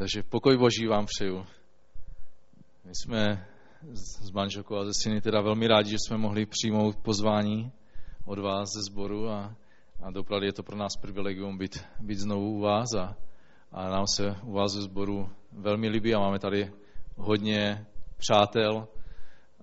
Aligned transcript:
Takže 0.00 0.22
pokoj 0.22 0.56
Boží 0.56 0.86
vám 0.86 1.06
přeju. 1.06 1.46
My 2.84 2.92
jsme 2.94 3.46
s 3.92 4.30
manželkou 4.30 4.76
a 4.76 4.84
ze 4.84 4.90
syny 5.02 5.20
teda 5.20 5.40
velmi 5.40 5.66
rádi, 5.66 5.90
že 5.90 5.96
jsme 5.98 6.16
mohli 6.16 6.46
přijmout 6.46 6.96
pozvání 6.96 7.72
od 8.26 8.38
vás 8.38 8.68
ze 8.76 8.92
sboru 8.92 9.28
a, 9.28 9.56
a 10.02 10.10
dopravdy 10.10 10.46
je 10.46 10.52
to 10.52 10.62
pro 10.62 10.76
nás 10.76 10.96
privilegium 11.00 11.58
být, 11.58 11.84
být 12.00 12.18
znovu 12.18 12.50
u 12.50 12.60
vás 12.60 12.94
a, 12.98 13.16
a 13.72 13.90
nám 13.90 14.04
se 14.16 14.36
u 14.42 14.52
vás 14.52 14.72
ze 14.72 14.82
sboru 14.82 15.28
velmi 15.52 15.88
líbí 15.88 16.14
a 16.14 16.18
máme 16.18 16.38
tady 16.38 16.72
hodně 17.16 17.86
přátel, 18.16 18.88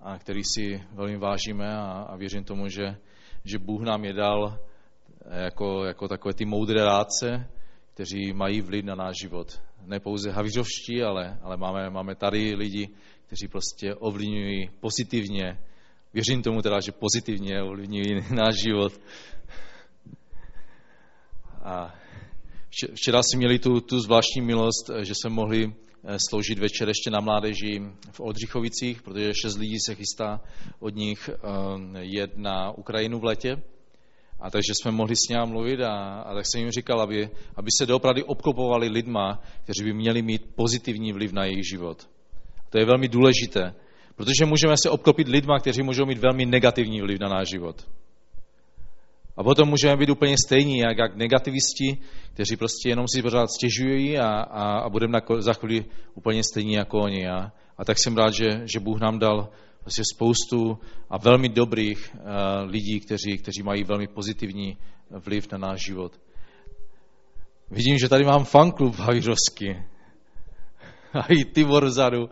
a 0.01 0.17
který 0.19 0.41
si 0.43 0.83
velmi 0.91 1.17
vážíme 1.17 1.77
a, 1.77 2.05
a 2.09 2.15
věřím 2.15 2.43
tomu, 2.43 2.69
že, 2.69 2.97
že 3.43 3.59
Bůh 3.59 3.81
nám 3.81 4.05
je 4.05 4.13
dal 4.13 4.59
jako, 5.45 5.83
jako 5.83 6.07
takové 6.07 6.33
ty 6.33 6.45
moudré 6.45 6.85
rádce, 6.85 7.49
kteří 7.93 8.33
mají 8.33 8.61
vliv 8.61 8.85
na 8.85 8.95
náš 8.95 9.15
život. 9.21 9.61
Ne 9.87 9.99
pouze 9.99 10.31
havířovští, 10.31 11.03
ale, 11.03 11.39
ale 11.41 11.57
máme, 11.57 11.89
máme 11.89 12.15
tady 12.15 12.55
lidi, 12.55 12.89
kteří 13.25 13.47
prostě 13.47 13.95
ovlivňují 13.95 14.69
pozitivně, 14.79 15.59
věřím 16.13 16.41
tomu 16.41 16.61
teda, 16.61 16.79
že 16.79 16.91
pozitivně 16.91 17.63
ovlivňují 17.63 18.21
náš 18.35 18.55
život. 18.55 18.93
A 21.63 21.95
včera 22.93 23.21
si 23.31 23.37
měli 23.37 23.59
tu, 23.59 23.81
tu 23.81 23.99
zvláštní 23.99 24.41
milost, 24.41 24.89
že 25.01 25.13
se 25.21 25.29
mohli 25.29 25.73
eh, 26.03 26.17
sloužit 26.29 26.59
večer 26.59 26.87
ještě 26.87 27.09
na 27.09 27.19
mládeži 27.19 27.81
v 28.11 28.19
Odřichovicích, 28.19 29.01
protože 29.01 29.33
šest 29.41 29.57
lidí 29.57 29.75
se 29.85 29.95
chystá 29.95 30.41
od 30.79 30.95
nich 30.95 31.29
eh, 31.29 31.37
jet 31.99 32.37
na 32.37 32.71
Ukrajinu 32.71 33.19
v 33.19 33.23
letě. 33.23 33.61
A 34.39 34.49
takže 34.49 34.73
jsme 34.73 34.91
mohli 34.91 35.15
s 35.15 35.29
ním 35.29 35.45
mluvit 35.45 35.81
a, 35.81 36.21
a 36.21 36.33
tak 36.33 36.45
jsem 36.45 36.61
jim 36.61 36.71
říkal, 36.71 37.01
aby, 37.01 37.29
aby 37.55 37.69
se 37.77 37.85
doopravdy 37.85 38.23
obklopovali 38.23 38.89
lidma, 38.89 39.41
kteří 39.63 39.83
by 39.83 39.93
měli 39.93 40.21
mít 40.21 40.55
pozitivní 40.55 41.13
vliv 41.13 41.31
na 41.33 41.45
jejich 41.45 41.67
život. 41.69 42.09
To 42.69 42.79
je 42.79 42.85
velmi 42.85 43.07
důležité, 43.07 43.73
protože 44.15 44.45
můžeme 44.45 44.75
se 44.83 44.89
obklopit 44.89 45.27
lidma, 45.27 45.59
kteří 45.59 45.83
můžou 45.83 46.05
mít 46.05 46.17
velmi 46.17 46.45
negativní 46.45 47.01
vliv 47.01 47.19
na 47.19 47.29
náš 47.29 47.47
život. 47.49 47.87
A 49.37 49.43
potom 49.43 49.69
můžeme 49.69 49.97
být 49.97 50.09
úplně 50.09 50.35
stejní, 50.45 50.77
jak, 50.77 50.97
jak 50.97 51.15
negativisti, 51.15 51.97
kteří 52.33 52.55
prostě 52.57 52.89
jenom 52.89 53.05
si 53.07 53.21
pořád 53.21 53.47
stěžují 53.51 54.17
a, 54.17 54.29
a, 54.29 54.79
a 54.79 54.89
budeme 54.89 55.19
za 55.39 55.53
chvíli 55.53 55.85
úplně 56.15 56.43
stejní 56.43 56.73
jako 56.73 56.99
oni. 56.99 57.27
A, 57.27 57.51
a 57.77 57.85
tak 57.85 57.97
jsem 57.99 58.17
rád, 58.17 58.33
že, 58.33 58.61
že 58.73 58.79
Bůh 58.79 58.99
nám 58.99 59.19
dal 59.19 59.49
prostě 59.87 60.03
spoustu 60.15 60.79
a 61.09 61.17
velmi 61.17 61.49
dobrých 61.49 62.15
uh, 62.15 62.21
lidí, 62.69 62.99
kteří, 62.99 63.37
kteří 63.37 63.63
mají 63.63 63.83
velmi 63.83 64.07
pozitivní 64.07 64.77
vliv 65.09 65.51
na 65.51 65.57
náš 65.57 65.85
život. 65.85 66.19
Vidím, 67.71 67.97
že 67.97 68.09
tady 68.09 68.25
mám 68.25 68.45
fanklub 68.45 68.95
havířovský. 68.95 69.69
A 71.13 71.25
i 71.29 71.45
Tibor 71.45 71.85
vzadu. 71.85 72.29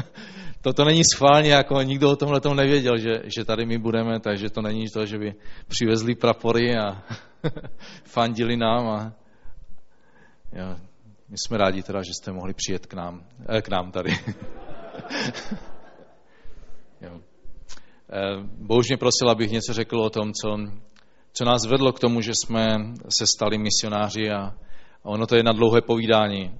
Toto 0.60 0.84
není 0.84 1.02
schválně, 1.14 1.52
jako 1.52 1.82
nikdo 1.82 2.10
o 2.10 2.16
tomhle 2.16 2.40
tom 2.40 2.56
nevěděl, 2.56 2.98
že, 2.98 3.22
že 3.36 3.44
tady 3.44 3.66
my 3.66 3.78
budeme, 3.78 4.20
takže 4.20 4.50
to 4.50 4.62
není 4.62 4.88
to, 4.88 5.06
že 5.06 5.18
by 5.18 5.34
přivezli 5.68 6.14
prapory 6.14 6.76
a 6.76 7.02
fandili 8.04 8.56
nám. 8.56 8.88
A, 8.88 9.12
jo, 10.52 10.76
my 11.28 11.36
jsme 11.36 11.58
rádi 11.58 11.82
teda, 11.82 12.02
že 12.02 12.14
jste 12.14 12.32
mohli 12.32 12.54
přijet 12.54 12.86
k 12.86 12.94
nám, 12.94 13.24
eh, 13.48 13.62
k 13.62 13.68
nám 13.68 13.92
tady. 13.92 14.10
Jo. 17.00 17.20
Eh, 18.12 18.36
Bohuž 18.58 18.88
mě 18.88 18.96
prosil, 18.96 19.30
abych 19.30 19.50
něco 19.50 19.72
řekl 19.72 20.00
o 20.00 20.10
tom, 20.10 20.32
co, 20.32 20.56
co 21.32 21.44
nás 21.44 21.66
vedlo 21.66 21.92
k 21.92 22.00
tomu, 22.00 22.20
že 22.20 22.32
jsme 22.34 22.76
se 23.18 23.26
stali 23.26 23.58
misionáři 23.58 24.30
a, 24.30 24.54
ono 25.02 25.26
to 25.26 25.36
je 25.36 25.42
na 25.42 25.52
dlouhé 25.52 25.80
povídání. 25.80 26.54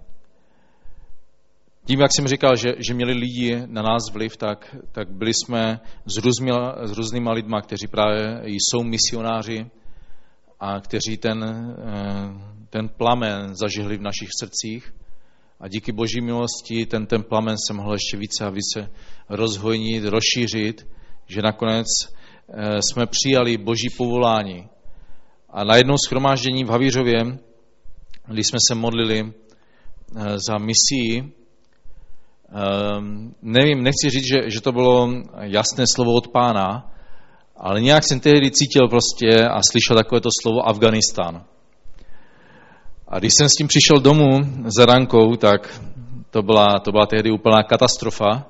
Tím, 1.86 2.00
jak 2.00 2.10
jsem 2.12 2.28
říkal, 2.28 2.56
že, 2.56 2.74
že 2.78 2.94
měli 2.94 3.12
lidi 3.12 3.62
na 3.66 3.82
nás 3.82 4.10
vliv, 4.12 4.36
tak, 4.36 4.76
tak 4.92 5.10
byli 5.10 5.34
jsme 5.34 5.80
s, 6.06 6.16
růzmi, 6.16 6.50
s 6.82 6.92
různýma 6.92 7.32
lidma, 7.32 7.60
kteří 7.60 7.86
právě 7.86 8.42
jsou 8.44 8.82
misionáři 8.82 9.70
a 10.60 10.80
kteří 10.80 11.16
ten, 11.16 11.44
eh, 11.44 12.66
ten 12.70 12.88
plamen 12.88 13.54
zažihli 13.54 13.96
v 13.96 14.02
našich 14.02 14.28
srdcích. 14.40 14.94
A 15.60 15.68
díky 15.68 15.92
boží 15.92 16.20
milosti 16.20 16.86
ten, 16.86 17.06
ten 17.06 17.22
plamen 17.22 17.56
se 17.66 17.72
mohl 17.72 17.92
ještě 17.92 18.16
více 18.16 18.44
a 18.44 18.50
více 18.50 18.90
rozhojnit, 19.28 20.04
rozšířit, 20.04 20.86
že 21.26 21.42
nakonec 21.42 21.86
eh, 22.48 22.78
jsme 22.82 23.06
přijali 23.06 23.56
boží 23.56 23.88
povolání. 23.96 24.68
A 25.50 25.64
na 25.64 25.76
jednou 25.76 25.94
schromáždění 26.06 26.64
v 26.64 26.68
Havířově, 26.68 27.38
když 28.28 28.46
jsme 28.46 28.58
se 28.68 28.74
modlili 28.74 29.20
eh, 29.20 30.38
za 30.48 30.58
misii, 30.58 31.36
Um, 32.98 33.34
nevím, 33.42 33.82
nechci 33.82 34.10
říct, 34.10 34.26
že, 34.26 34.50
že 34.50 34.60
to 34.60 34.72
bylo 34.72 35.08
jasné 35.40 35.84
slovo 35.94 36.12
od 36.12 36.28
pána, 36.28 36.92
ale 37.56 37.80
nějak 37.80 38.04
jsem 38.04 38.20
tehdy 38.20 38.50
cítil 38.50 38.88
prostě 38.88 39.48
a 39.48 39.60
slyšel 39.70 39.96
takové 39.96 40.20
to 40.20 40.28
slovo 40.42 40.68
Afganistán. 40.68 41.44
A 43.08 43.18
když 43.18 43.32
jsem 43.38 43.48
s 43.48 43.52
tím 43.52 43.68
přišel 43.68 44.00
domů 44.00 44.40
za 44.76 44.86
rankou, 44.86 45.36
tak 45.36 45.80
to 46.30 46.42
byla, 46.42 46.78
to 46.84 46.92
byla 46.92 47.06
tehdy 47.06 47.30
úplná 47.30 47.62
katastrofa, 47.62 48.46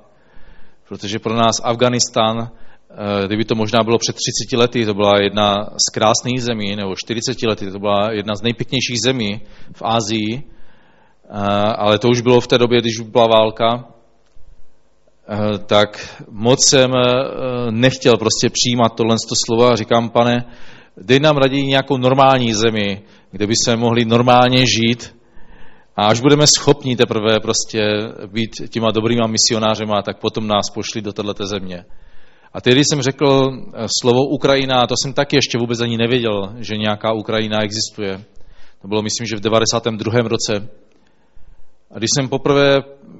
protože 0.89 1.19
pro 1.19 1.35
nás 1.35 1.55
Afganistán, 1.63 2.49
eh, 2.49 3.27
kdyby 3.27 3.45
to 3.45 3.55
možná 3.55 3.83
bylo 3.83 3.97
před 3.97 4.15
30 4.15 4.57
lety, 4.57 4.85
to 4.85 4.93
byla 4.93 5.21
jedna 5.21 5.55
z 5.55 5.93
krásných 5.93 6.41
zemí, 6.41 6.75
nebo 6.75 6.95
40 6.95 7.47
lety, 7.47 7.71
to 7.71 7.79
byla 7.79 8.11
jedna 8.11 8.35
z 8.35 8.41
nejpěknějších 8.41 8.97
zemí 9.05 9.41
v 9.75 9.81
Ázii, 9.85 10.43
ale 11.77 11.99
to 11.99 12.07
už 12.09 12.21
bylo 12.21 12.41
v 12.41 12.47
té 12.47 12.57
době, 12.57 12.81
když 12.81 12.99
byla 12.99 13.27
válka, 13.27 13.85
tak 15.65 16.21
moc 16.31 16.59
jsem 16.69 16.91
nechtěl 17.69 18.17
prostě 18.17 18.49
přijímat 18.49 18.95
tohle 18.95 19.15
slovo 19.45 19.71
a 19.71 19.75
říkám, 19.75 20.09
pane, 20.09 20.45
dej 21.01 21.19
nám 21.19 21.37
raději 21.37 21.65
nějakou 21.65 21.97
normální 21.97 22.53
zemi, 22.53 23.01
kde 23.31 23.47
by 23.47 23.53
se 23.65 23.75
mohli 23.75 24.05
normálně 24.05 24.65
žít 24.65 25.15
a 25.95 26.05
až 26.07 26.21
budeme 26.21 26.45
schopni 26.57 26.95
teprve 26.95 27.39
prostě 27.39 27.81
být 28.27 28.69
těma 28.69 28.91
dobrýma 28.91 29.27
misionářema, 29.27 30.01
tak 30.01 30.19
potom 30.19 30.47
nás 30.47 30.69
pošli 30.73 31.01
do 31.01 31.13
této 31.13 31.45
země. 31.47 31.85
A 32.53 32.61
tehdy 32.61 32.81
jsem 32.85 33.01
řekl 33.01 33.49
e, 33.73 33.87
slovo 34.01 34.25
Ukrajina, 34.25 34.87
to 34.87 34.93
jsem 35.03 35.13
taky 35.13 35.35
ještě 35.35 35.57
vůbec 35.57 35.81
ani 35.81 35.97
nevěděl, 35.97 36.53
že 36.57 36.77
nějaká 36.77 37.13
Ukrajina 37.13 37.57
existuje. 37.63 38.23
To 38.81 38.87
bylo, 38.87 39.01
myslím, 39.01 39.27
že 39.27 39.35
v 39.35 39.39
92. 39.39 40.21
roce. 40.21 40.69
A 41.91 41.97
když 41.97 42.09
jsem 42.15 42.29
poprvé 42.29 42.77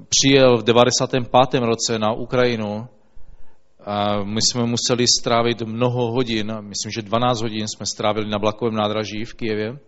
přijel 0.09 0.57
v 0.57 0.63
95. 0.63 1.61
roce 1.61 1.99
na 1.99 2.13
Ukrajinu, 2.13 2.87
a 3.87 4.23
my 4.23 4.39
jsme 4.41 4.65
museli 4.65 5.05
strávit 5.19 5.61
mnoho 5.61 6.11
hodin, 6.11 6.53
myslím, 6.61 6.91
že 6.91 7.01
12 7.01 7.41
hodin 7.41 7.67
jsme 7.67 7.85
strávili 7.85 8.29
na 8.29 8.37
vlakovém 8.37 8.75
nádraží 8.75 9.25
v 9.25 9.33
Kijevě. 9.33 9.79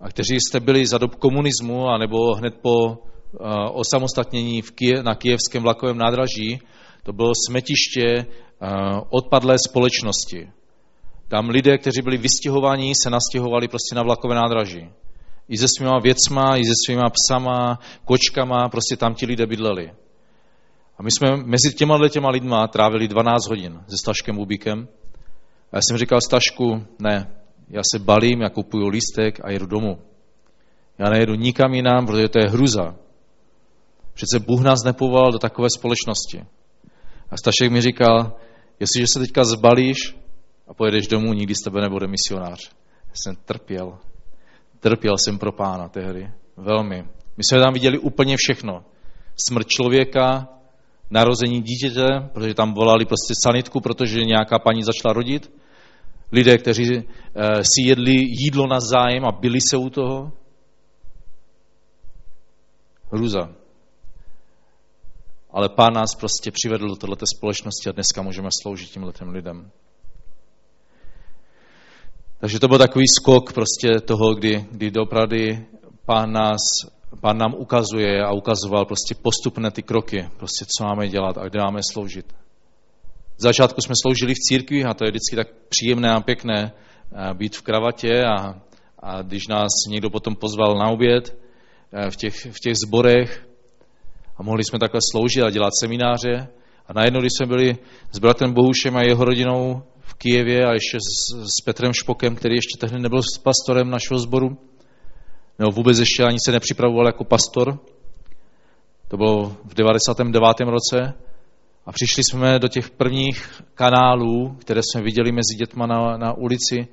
A 0.00 0.08
kteří 0.08 0.36
jste 0.40 0.60
byli 0.60 0.86
za 0.86 0.98
dob 0.98 1.14
komunismu, 1.14 1.86
anebo 1.86 2.34
hned 2.34 2.54
po 2.62 2.86
uh, 2.86 2.96
osamostatnění 3.72 4.62
v 4.62 4.70
Kije, 4.70 5.02
na 5.02 5.14
kijevském 5.14 5.62
vlakovém 5.62 5.98
nádraží, 5.98 6.58
to 7.02 7.12
bylo 7.12 7.32
smetiště 7.48 8.26
uh, 8.26 9.00
odpadlé 9.10 9.56
společnosti. 9.68 10.50
Tam 11.28 11.48
lidé, 11.48 11.78
kteří 11.78 12.02
byli 12.02 12.16
vystěhováni, 12.16 12.92
se 13.02 13.10
nastěhovali 13.10 13.68
prostě 13.68 13.94
na 13.94 14.02
vlakové 14.02 14.34
nádraží 14.34 14.90
i 15.48 15.58
se 15.58 15.66
svýma 15.78 15.98
věcma, 15.98 16.56
i 16.56 16.64
se 16.64 16.72
svýma 16.86 17.10
psama, 17.10 17.78
kočkama, 18.04 18.68
prostě 18.68 18.96
tam 18.96 19.14
ti 19.14 19.26
lidé 19.26 19.46
bydleli. 19.46 19.90
A 20.98 21.02
my 21.02 21.10
jsme 21.10 21.36
mezi 21.36 21.74
těma 21.74 22.08
těma 22.08 22.30
lidma 22.30 22.68
trávili 22.68 23.08
12 23.08 23.48
hodin 23.48 23.80
se 23.88 23.96
Staškem 23.96 24.36
Bubíkem. 24.36 24.88
A 25.72 25.76
já 25.76 25.80
jsem 25.82 25.98
říkal 25.98 26.20
Stašku, 26.20 26.84
ne, 26.98 27.30
já 27.68 27.80
se 27.94 27.98
balím, 27.98 28.40
já 28.40 28.48
kupuju 28.48 28.88
lístek 28.88 29.40
a 29.44 29.50
jedu 29.50 29.66
domů. 29.66 29.98
Já 30.98 31.10
nejedu 31.10 31.34
nikam 31.34 31.74
jinam, 31.74 32.06
protože 32.06 32.28
to 32.28 32.38
je 32.38 32.50
hruza. 32.50 32.96
Přece 34.14 34.38
Bůh 34.38 34.60
nás 34.60 34.84
nepovolal 34.84 35.32
do 35.32 35.38
takové 35.38 35.68
společnosti. 35.78 36.44
A 37.30 37.36
Stašek 37.36 37.72
mi 37.72 37.80
říkal, 37.80 38.32
jestliže 38.80 39.06
se 39.06 39.18
teďka 39.18 39.44
zbalíš 39.44 40.16
a 40.68 40.74
pojedeš 40.74 41.06
domů, 41.06 41.32
nikdy 41.32 41.54
z 41.54 41.64
tebe 41.64 41.80
nebude 41.80 42.06
misionář. 42.06 42.70
Já 43.08 43.14
jsem 43.14 43.36
trpěl, 43.36 43.98
Trpěl 44.84 45.14
jsem 45.18 45.38
pro 45.38 45.52
pána 45.52 45.88
tehdy. 45.88 46.30
Velmi. 46.56 47.04
My 47.36 47.44
jsme 47.44 47.60
tam 47.60 47.72
viděli 47.72 47.98
úplně 47.98 48.36
všechno. 48.38 48.84
Smrt 49.48 49.66
člověka, 49.66 50.48
narození 51.10 51.62
dítěte, 51.62 52.06
protože 52.32 52.54
tam 52.54 52.74
volali 52.74 53.04
prostě 53.04 53.34
sanitku, 53.44 53.80
protože 53.80 54.24
nějaká 54.24 54.58
paní 54.58 54.82
začala 54.82 55.12
rodit. 55.12 55.52
Lidé, 56.32 56.58
kteří 56.58 56.84
eh, 56.92 57.04
si 57.64 57.88
jedli 57.88 58.12
jídlo 58.12 58.66
na 58.66 58.80
zájem 58.80 59.24
a 59.24 59.32
byli 59.32 59.58
se 59.70 59.76
u 59.76 59.90
toho. 59.90 60.32
Hruza. 63.12 63.48
Ale 65.50 65.68
pán 65.68 65.92
nás 65.92 66.14
prostě 66.14 66.50
přivedl 66.50 66.88
do 66.88 66.96
této 66.96 67.26
společnosti 67.36 67.88
a 67.88 67.92
dneska 67.92 68.22
můžeme 68.22 68.48
sloužit 68.62 68.90
těmhle 68.90 69.12
lidem. 69.22 69.70
Takže 72.38 72.60
to 72.60 72.68
byl 72.68 72.78
takový 72.78 73.04
skok 73.20 73.52
prostě 73.52 74.00
toho, 74.04 74.34
kdy, 74.34 74.66
kdy 74.70 74.90
dopravdy 74.90 75.66
pán 76.06 76.32
nás 76.32 76.60
pán 77.20 77.38
nám 77.38 77.54
ukazuje 77.54 78.22
a 78.22 78.32
ukazoval 78.32 78.84
prostě 78.84 79.14
postupné 79.14 79.70
ty 79.70 79.82
kroky, 79.82 80.28
prostě 80.36 80.64
co 80.78 80.84
máme 80.84 81.08
dělat 81.08 81.38
a 81.38 81.48
kde 81.48 81.60
máme 81.60 81.80
sloužit. 81.92 82.26
V 83.36 83.42
začátku 83.42 83.80
jsme 83.80 83.94
sloužili 84.02 84.34
v 84.34 84.38
církvi 84.48 84.84
a 84.84 84.94
to 84.94 85.04
je 85.04 85.10
vždycky 85.10 85.36
tak 85.36 85.48
příjemné 85.68 86.10
a 86.10 86.20
pěkné 86.20 86.72
eh, 86.72 87.34
být 87.34 87.56
v 87.56 87.62
kravatě 87.62 88.24
a, 88.24 88.60
a 88.98 89.22
když 89.22 89.48
nás 89.48 89.70
někdo 89.88 90.10
potom 90.10 90.36
pozval 90.36 90.78
na 90.78 90.90
oběd 90.90 91.38
eh, 91.92 92.10
v 92.10 92.16
těch, 92.16 92.34
v 92.34 92.60
těch 92.60 92.74
zborech 92.86 93.48
a 94.36 94.42
mohli 94.42 94.64
jsme 94.64 94.78
takhle 94.78 95.00
sloužit 95.10 95.42
a 95.42 95.50
dělat 95.50 95.70
semináře 95.80 96.48
a 96.86 96.92
najednou, 96.92 97.20
když 97.20 97.32
jsme 97.36 97.46
byli 97.46 97.76
s 98.12 98.18
bratrem 98.18 98.52
Bohušem 98.52 98.96
a 98.96 99.02
jeho 99.02 99.24
rodinou 99.24 99.82
v 100.00 100.14
Kijevě 100.14 100.66
a 100.66 100.72
ještě 100.72 100.98
s, 100.98 101.44
s 101.44 101.64
Petrem 101.64 101.92
Špokem, 101.92 102.36
který 102.36 102.54
ještě 102.54 102.78
tehdy 102.80 102.98
nebyl 102.98 103.20
pastorem 103.42 103.90
našeho 103.90 104.18
sboru, 104.18 104.58
nebo 105.58 105.70
vůbec 105.70 105.98
ještě 105.98 106.24
ani 106.24 106.38
se 106.46 106.52
nepřipravoval 106.52 107.06
jako 107.06 107.24
pastor, 107.24 107.78
to 109.08 109.16
bylo 109.16 109.56
v 109.64 109.74
99. 109.74 110.44
roce, 110.60 111.14
a 111.86 111.92
přišli 111.92 112.22
jsme 112.24 112.58
do 112.58 112.68
těch 112.68 112.90
prvních 112.90 113.62
kanálů, 113.74 114.56
které 114.60 114.80
jsme 114.82 115.02
viděli 115.02 115.32
mezi 115.32 115.54
dětma 115.58 115.86
na, 115.86 116.16
na 116.16 116.32
ulici. 116.32 116.86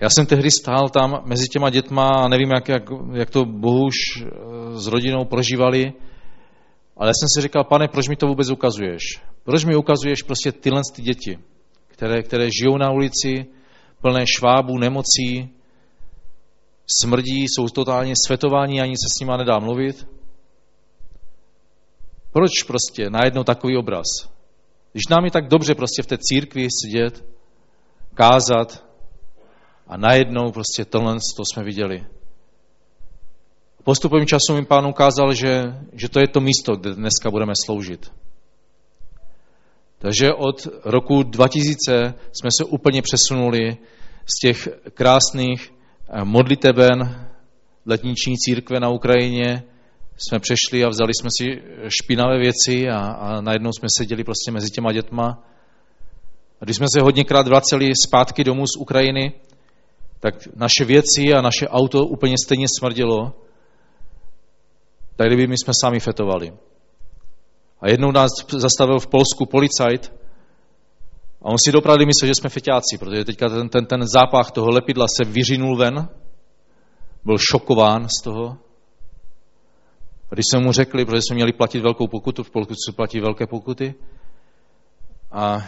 Já 0.00 0.08
jsem 0.10 0.26
tehdy 0.26 0.50
stál 0.50 0.88
tam 0.88 1.22
mezi 1.24 1.48
těma 1.48 1.70
dětma 1.70 2.08
a 2.08 2.28
nevím, 2.28 2.50
jak, 2.50 2.68
jak, 2.68 2.82
jak 3.14 3.30
to 3.30 3.44
Bohuž 3.44 3.94
eh, 4.22 4.26
s 4.74 4.86
rodinou 4.86 5.24
prožívali, 5.24 5.92
ale 6.96 7.08
já 7.08 7.12
jsem 7.14 7.28
si 7.34 7.42
říkal, 7.42 7.64
pane, 7.64 7.88
proč 7.88 8.08
mi 8.08 8.16
to 8.16 8.26
vůbec 8.26 8.50
ukazuješ? 8.50 9.02
Proč 9.44 9.64
mi 9.64 9.76
ukazuješ 9.76 10.22
prostě 10.22 10.52
tyhle 10.52 10.82
ty 10.94 11.02
děti, 11.02 11.38
které, 11.86 12.22
které 12.22 12.48
žijou 12.60 12.76
na 12.76 12.90
ulici, 12.90 13.46
plné 14.00 14.24
švábů, 14.26 14.78
nemocí, 14.78 15.50
smrdí, 17.02 17.44
jsou 17.44 17.68
totálně 17.68 18.14
světování, 18.26 18.80
ani 18.80 18.92
se 18.92 19.08
s 19.16 19.20
nima 19.20 19.36
nedá 19.36 19.58
mluvit? 19.58 20.06
Proč 22.32 22.62
prostě 22.66 23.10
najednou 23.10 23.44
takový 23.44 23.76
obraz? 23.76 24.06
Když 24.92 25.06
nám 25.10 25.24
je 25.24 25.30
tak 25.30 25.48
dobře 25.48 25.74
prostě 25.74 26.02
v 26.02 26.06
té 26.06 26.18
církvi 26.20 26.68
sedět, 26.84 27.24
kázat 28.14 28.86
a 29.86 29.96
najednou 29.96 30.52
prostě 30.52 30.84
tohle 30.84 31.18
to 31.36 31.42
jsme 31.44 31.64
viděli. 31.64 32.06
Postupem 33.84 34.26
času 34.26 34.54
mi 34.54 34.64
pán 34.64 34.86
ukázal, 34.86 35.34
že, 35.34 35.74
že 35.92 36.08
to 36.08 36.20
je 36.20 36.28
to 36.28 36.40
místo, 36.40 36.76
kde 36.76 36.94
dneska 36.94 37.30
budeme 37.30 37.52
sloužit. 37.64 38.12
Takže 39.98 40.32
od 40.34 40.68
roku 40.84 41.22
2000 41.22 42.14
jsme 42.32 42.50
se 42.58 42.64
úplně 42.64 43.02
přesunuli 43.02 43.76
z 44.24 44.40
těch 44.40 44.68
krásných 44.94 45.72
modliteben 46.24 47.26
letniční 47.86 48.36
církve 48.36 48.80
na 48.80 48.88
Ukrajině 48.88 49.62
jsme 50.16 50.38
přešli 50.38 50.84
a 50.84 50.88
vzali 50.88 51.12
jsme 51.14 51.30
si 51.38 51.62
špinavé 51.88 52.38
věci 52.38 52.88
a, 52.88 52.98
a 52.98 53.40
najednou 53.40 53.70
jsme 53.72 53.88
seděli 53.98 54.24
prostě 54.24 54.50
mezi 54.50 54.70
těma 54.70 54.92
dětma. 54.92 55.44
A 56.60 56.64
když 56.64 56.76
jsme 56.76 56.86
se 56.94 57.00
hodněkrát 57.02 57.48
vraceli 57.48 57.90
zpátky 58.06 58.44
domů 58.44 58.66
z 58.66 58.76
Ukrajiny, 58.78 59.32
tak 60.20 60.34
naše 60.56 60.84
věci 60.84 61.34
a 61.36 61.40
naše 61.40 61.68
auto 61.68 62.06
úplně 62.06 62.34
stejně 62.44 62.66
smrdilo, 62.78 63.32
tak 65.16 65.26
kdyby 65.26 65.46
my 65.46 65.54
jsme 65.58 65.72
sami 65.80 66.00
fetovali. 66.00 66.52
A 67.80 67.88
jednou 67.88 68.12
nás 68.12 68.30
zastavil 68.56 69.00
v 69.00 69.06
Polsku 69.06 69.46
policajt 69.46 70.19
a 71.42 71.44
on 71.44 71.56
si 71.64 71.72
dopravdy 71.72 72.06
myslel, 72.06 72.26
že 72.26 72.34
jsme 72.34 72.50
feťáci, 72.50 72.98
protože 72.98 73.24
teďka 73.24 73.48
ten, 73.48 73.68
ten, 73.68 73.86
ten 73.86 74.06
zápach 74.06 74.50
toho 74.50 74.70
lepidla 74.70 75.06
se 75.08 75.30
vyřinul 75.30 75.76
ven, 75.76 76.08
byl 77.24 77.36
šokován 77.50 78.08
z 78.08 78.22
toho, 78.22 78.56
a 80.30 80.34
když 80.34 80.44
jsme 80.50 80.60
mu 80.60 80.72
řekli, 80.72 81.04
protože 81.04 81.22
jsme 81.22 81.34
měli 81.34 81.52
platit 81.52 81.80
velkou 81.80 82.06
pokutu, 82.06 82.42
v 82.42 82.50
se 82.86 82.92
platí 82.96 83.20
velké 83.20 83.46
pokuty, 83.46 83.94
a 85.32 85.66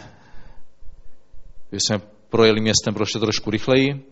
když 1.69 1.81
jsme 1.87 2.01
projeli 2.29 2.61
městem, 2.61 2.93
prošli 2.93 3.19
trošku 3.19 3.51
rychleji, 3.51 4.05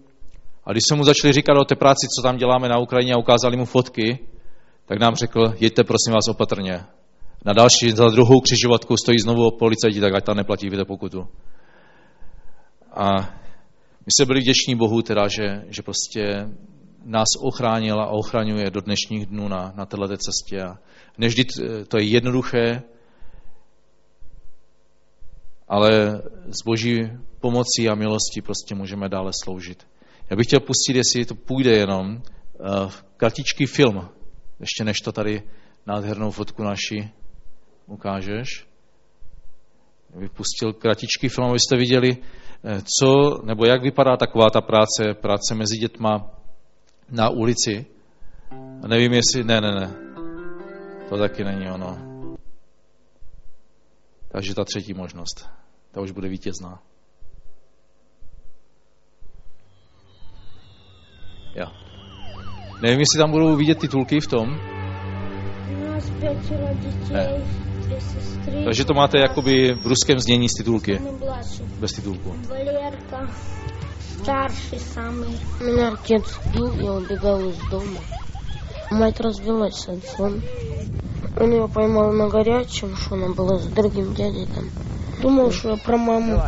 a 0.66 0.72
když 0.72 0.84
jsme 0.88 0.98
mu 0.98 1.04
začali 1.04 1.34
říkat 1.34 1.58
o 1.58 1.66
té 1.66 1.76
práci, 1.76 2.08
co 2.16 2.22
tam 2.22 2.38
děláme 2.38 2.70
na 2.70 2.78
Ukrajině 2.78 3.14
a 3.14 3.18
ukázali 3.18 3.58
mu 3.58 3.66
fotky, 3.66 4.20
tak 4.86 5.00
nám 5.00 5.16
řekl, 5.16 5.54
jeďte 5.60 5.84
prosím 5.84 6.14
vás 6.14 6.28
opatrně. 6.28 6.86
Na 7.46 7.54
další, 7.54 7.92
za 7.92 8.10
druhou 8.10 8.42
křižovatku 8.42 8.98
stojí 8.98 9.20
znovu 9.20 9.52
policajti, 9.52 10.02
tak 10.02 10.14
ať 10.14 10.24
tam 10.24 10.38
neplatí 10.38 10.70
víte 10.70 10.86
pokutu. 10.86 11.28
A 12.92 13.18
my 14.06 14.10
jsme 14.10 14.26
byli 14.26 14.40
vděční 14.40 14.76
Bohu 14.76 15.02
teda, 15.02 15.28
že, 15.28 15.64
že 15.68 15.82
prostě 15.82 16.50
nás 17.06 17.28
ochránil 17.40 18.02
a 18.02 18.08
ochraňuje 18.08 18.72
do 18.72 18.82
dnešních 18.82 19.26
dnů 19.26 19.48
na, 19.48 19.74
na 19.76 19.86
této 19.86 20.08
cestě. 20.08 20.62
A 20.62 20.78
nevždy 21.18 21.46
to 21.88 21.98
je 21.98 22.04
jednoduché, 22.04 22.82
ale 25.68 26.22
s 26.46 26.64
boží 26.66 27.00
pomocí 27.40 27.90
a 27.90 27.96
milostí 27.96 28.42
prostě 28.42 28.76
můžeme 28.76 29.10
dále 29.10 29.32
sloužit. 29.44 29.88
Já 30.30 30.36
bych 30.36 30.48
chtěl 30.48 30.60
pustit, 30.60 30.96
jestli 30.96 31.26
to 31.26 31.36
půjde 31.36 31.72
jenom, 31.72 32.12
uh, 32.16 32.92
kratičký 33.18 33.66
film, 33.66 34.10
ještě 34.60 34.84
než 34.84 34.98
to 35.00 35.12
tady 35.12 35.44
nádhernou 35.88 36.32
fotku 36.32 36.64
naši 36.64 37.10
ukážeš. 37.92 38.68
Já 40.14 40.20
bych 40.20 40.32
pustil 40.32 40.74
kratičký 40.74 41.30
film, 41.30 41.48
abyste 41.50 41.78
viděli, 41.78 42.18
eh, 42.18 42.82
co, 43.00 43.42
nebo 43.44 43.66
jak 43.66 43.82
vypadá 43.82 44.18
taková 44.18 44.50
ta 44.50 44.62
práce, 44.62 45.14
práce 45.22 45.56
mezi 45.56 45.78
dětma, 45.78 46.32
na 47.10 47.30
ulici. 47.30 47.86
Nevím, 48.88 49.14
jestli... 49.14 49.44
Ne, 49.44 49.62
ne, 49.62 49.72
ne. 49.72 49.94
To 51.10 51.18
taky 51.18 51.44
není 51.44 51.70
ono. 51.70 51.98
Takže 54.28 54.56
ta 54.56 54.64
třetí 54.64 54.94
možnost. 54.94 55.50
Ta 55.92 56.02
už 56.02 56.12
bude 56.12 56.30
vítězná. 56.30 56.80
Já. 61.56 61.66
Nevím, 62.82 63.00
jestli 63.00 63.18
tam 63.18 63.32
budou 63.32 63.56
vidět 63.56 63.80
titulky 63.80 64.20
v 64.20 64.28
tom. 64.28 64.60
Ne. 67.12 67.71
Takže 68.65 68.85
to 68.85 68.95
máte 68.95 69.19
jakoby 69.19 69.75
v 69.75 69.87
ruském 69.87 70.19
znění 70.19 70.49
z 70.49 70.53
titulky. 70.59 71.01
Bez 71.81 71.93
titulku. 71.93 72.35
Старший 74.23 74.79
самый. 74.79 75.39
Меня 75.61 75.93
отец 75.93 76.25
бил, 76.53 76.73
я 76.81 76.93
убегал 76.93 77.49
из 77.49 77.59
дома. 77.71 78.01
Мать 78.91 79.21
развелась 79.21 79.75
с 79.75 79.89
отцом. 79.89 80.43
Он 81.41 81.53
его 81.53 81.69
поймал 81.69 82.13
на 82.13 82.29
горячем, 82.29 82.97
что 82.97 83.15
она 83.15 83.29
была 83.29 83.59
с 83.59 83.67
другим 83.67 84.15
дядей 84.15 84.47
там. 84.47 84.65
Думал, 85.23 85.53
что 85.53 85.71
я 85.71 85.77
про 85.77 85.97
маму 85.97 86.43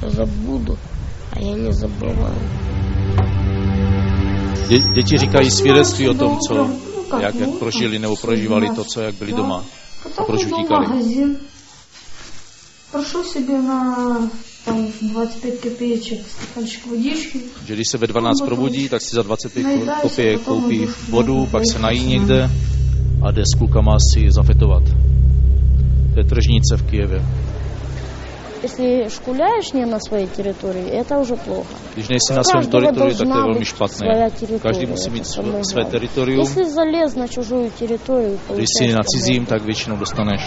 забуду, 0.00 0.78
а 1.32 1.40
я 1.40 1.54
не 1.54 1.72
забываю. 1.72 2.38
Děti 4.94 5.18
říkají 5.18 5.50
svědectví 5.50 6.08
o 6.08 6.14
tom, 6.14 6.38
co, 6.48 6.70
jak, 7.20 7.34
jak 7.34 7.50
prožili 7.58 7.98
nebo 7.98 8.16
prožívali 8.16 8.70
to, 8.70 8.84
co 8.84 9.00
jak 9.00 9.14
byli 9.14 9.32
doma. 9.32 9.64
A 10.18 10.24
proč 10.24 10.44
utíkali. 10.44 10.86
Прошу 12.92 13.24
себе 13.24 13.62
на 13.62 14.30
там 14.64 14.92
25 15.00 15.60
копеечек 15.60 16.20
стаканчик 16.28 16.86
водичky. 16.86 17.40
Že 17.66 17.74
když 17.74 17.88
se 17.88 17.98
ve 17.98 18.06
12 18.06 18.40
probudí, 18.44 18.88
tak 18.88 19.02
si 19.02 19.16
za 19.16 19.22
25 19.22 19.90
kopěk 20.02 20.40
koupí 20.40 20.86
vodu, 21.08 21.46
pak 21.50 21.62
se 21.72 21.78
nají 21.78 22.06
někde 22.06 22.50
a 23.22 23.30
jde 23.30 23.42
s 23.42 23.58
klukama 23.58 23.96
si 24.12 24.30
zafetovat. 24.30 24.82
To 26.14 26.20
je 26.20 26.24
tržnice 26.24 26.76
v 26.76 26.82
Kijevě. 26.90 27.22
Если 28.67 29.07
шкуляешь 29.07 29.71
не 29.71 29.85
на 29.85 29.97
своей 30.01 30.27
территории, 30.27 30.89
это 30.89 31.17
уже 31.17 31.37
плохо. 31.37 31.67
Лично 31.95 32.13
если 32.15 32.33
на 32.33 32.43
своем 32.43 32.65
территории, 32.69 33.13
так 33.13 33.21
это 33.21 33.23
вельми 33.23 33.63
шпатное. 33.63 34.29
Каждый 34.61 34.87
мусит 34.87 35.07
иметь 35.07 35.25
свою, 35.25 35.63
территорию. 35.85 36.39
Если 36.39 36.63
залез 36.63 37.15
на 37.15 37.29
чужую 37.29 37.71
территорию... 37.79 38.37
Если 38.57 38.91
на 38.91 39.03
цизим, 39.03 39.45
так 39.45 39.63
вечно 39.63 39.95
достанешь. 39.95 40.41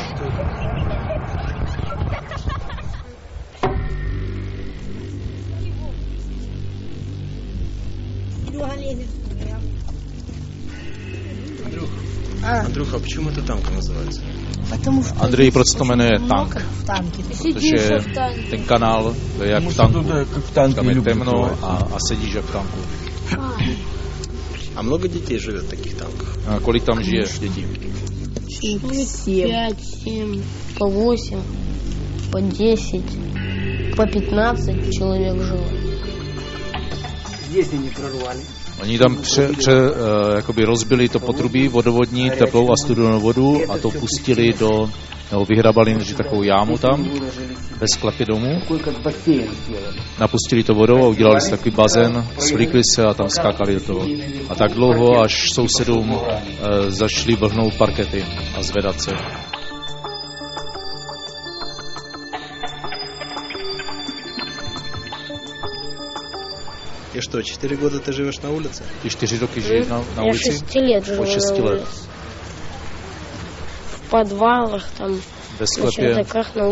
Андрюха, 12.43 12.97
а 12.97 13.01
почему 13.01 13.31
эта 13.31 13.43
танка 13.43 13.71
называется? 13.71 14.21
Потому 14.71 15.03
что 15.03 15.15
Андрей 15.25 15.51
proč 15.51 15.67
to 15.77 15.85
jmenuje 15.85 16.19
tank? 16.29 16.55
в 16.83 16.85
танке. 16.87 17.23
Protože 17.23 17.99
ten 18.51 18.63
kanál, 18.65 19.15
to 19.39 19.45
je 19.45 19.51
jak 19.51 19.65
v 19.65 19.77
tanku. 19.77 20.05
как 20.35 20.45
в 20.45 20.51
танке 20.51 20.77
Tam 20.81 20.89
je 20.89 20.95
любят 20.95 21.15
temno 21.15 21.33
бывает. 21.33 21.59
a, 21.63 21.89
a 21.95 21.97
sedíš 22.09 22.35
jak 22.35 22.45
v 22.45 22.53
tanku. 22.53 22.79
А 24.77 24.83
много 24.83 25.09
детей 25.09 25.39
живет 25.39 25.65
в 25.65 25.69
таких 25.69 25.95
танках? 25.95 26.37
A 26.49 26.61
kolik 26.61 26.85
tam 26.85 27.03
žije 27.03 27.25
dětí? 27.41 27.67
Пять, 29.27 29.81
семь, 30.05 30.43
по 30.79 30.87
восемь, 30.89 31.43
по 32.31 32.41
десять, 32.41 33.11
по 33.97 34.07
пятнадцать 34.07 34.93
человек 34.99 35.43
жило. 35.43 35.67
Здесь 37.51 37.73
они 37.73 37.89
прорвали. 37.91 38.41
Oni 38.81 38.99
tam 38.99 39.17
pře, 39.17 39.49
pře, 39.59 39.73
uh, 39.73 39.97
jakoby 40.37 40.65
rozbili 40.65 41.09
to 41.09 41.21
potrubí 41.21 41.69
vodovodní, 41.69 42.31
teplou 42.31 42.73
a 42.73 42.77
studenou 42.77 43.21
vodu 43.21 43.63
a 43.73 43.79
to 43.79 43.91
pustili 43.91 44.53
do, 44.59 44.91
nebo 45.31 45.45
vyhrabali 45.45 45.95
než 45.95 46.13
takovou 46.13 46.43
jámu 46.43 46.79
tam, 46.79 47.11
bez 47.79 47.91
sklepy 47.91 48.25
domů. 48.25 48.63
Napustili 50.21 50.65
to 50.65 50.75
vodou 50.75 51.05
a 51.05 51.09
udělali 51.09 51.41
si 51.41 51.51
takový 51.51 51.71
bazén, 51.71 52.27
svlíkli 52.39 52.81
se 52.95 53.05
a 53.05 53.15
tam 53.15 53.29
skákali 53.29 53.75
do 53.75 53.81
toho. 53.81 54.07
A 54.49 54.55
tak 54.55 54.73
dlouho, 54.73 55.21
až 55.21 55.51
sousedům 55.51 56.11
uh, 56.11 56.21
začali 56.89 57.37
vlhnout 57.37 57.75
parkety 57.75 58.25
a 58.59 58.63
zvedat 58.63 59.01
se. 59.01 59.11
И 67.21 67.23
что, 67.23 67.43
4 67.43 67.77
года 67.77 67.99
ты 68.01 68.13
живешь 68.13 68.41
на 68.41 68.51
улице? 68.51 68.83
Ты 69.03 69.11
4 69.11 69.41
роки 69.41 69.61
живешь 69.61 69.89
на, 69.89 69.99
на 70.17 70.23
Я 70.25 70.31
улице? 70.31 70.53
Я 70.53 70.59
6 70.59 70.75
лет 70.77 71.05
живу 71.05 71.23
От 71.23 71.29
6 71.29 71.51
на 71.51 71.55
улице. 71.55 71.75
лет. 71.75 71.89
В 73.93 74.11
подвалах, 74.11 74.89
там, 74.99 75.21
Ve 75.59 75.67
sklepě. 75.67 76.09
Na 76.09 76.15
šertekách, 76.15 76.57
na 76.57 76.65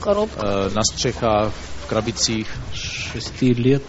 коробках. 0.00 0.44
Э, 0.44 0.74
на 0.74 0.84
стрехах, 0.84 1.52
в 1.84 1.86
крабицích. 1.86 2.46
6 2.74 3.42
лет 3.42 3.82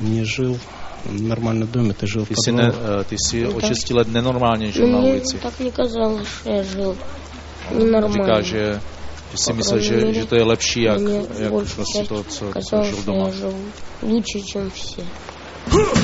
не 0.00 0.24
жил 0.24 0.58
в 1.04 1.22
нормальном 1.22 1.68
доме, 1.68 1.92
ты 1.92 2.06
жил 2.06 2.26
ты 2.26 2.34
в 2.34 2.44
подвале. 2.44 2.74
Э, 2.74 3.04
ты 3.08 3.16
си 3.16 3.44
ну, 3.44 3.58
от 3.58 3.64
6 3.64 3.90
лет 3.90 4.08
ненормально 4.08 4.72
жил 4.72 4.88
ну, 4.88 4.92
на 4.92 5.06
улице. 5.06 5.36
Мне 5.36 5.42
так 5.42 5.60
не 5.60 5.70
казалось, 5.70 6.26
что 6.28 6.50
я 6.50 6.64
жил 6.64 6.96
ненормально. 7.70 8.24
Říká, 8.24 8.42
že 8.42 8.80
Ty 9.30 9.36
si 9.38 9.52
myslíš, 9.52 9.84
že, 9.84 10.12
že 10.12 10.26
to 10.26 10.34
je 10.36 10.44
lepší, 10.44 10.82
jak, 10.82 11.00
jak 11.38 11.52
prostě 11.74 12.04
to, 12.08 12.24
co, 12.24 12.52
co 12.68 12.82
žil 12.84 13.02
doma? 13.06 13.30
Лучше, 14.02 14.40
чем 14.40 14.70
все. 14.70 15.02
Huh. 15.70 15.98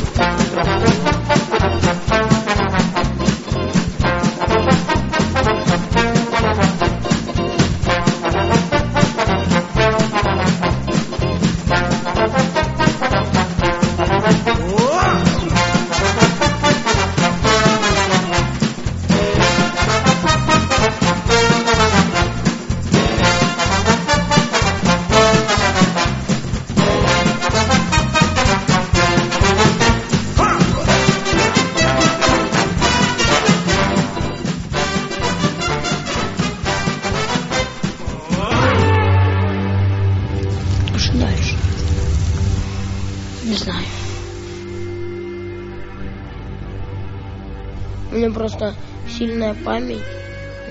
Сильная 49.44 49.54
память 49.64 50.02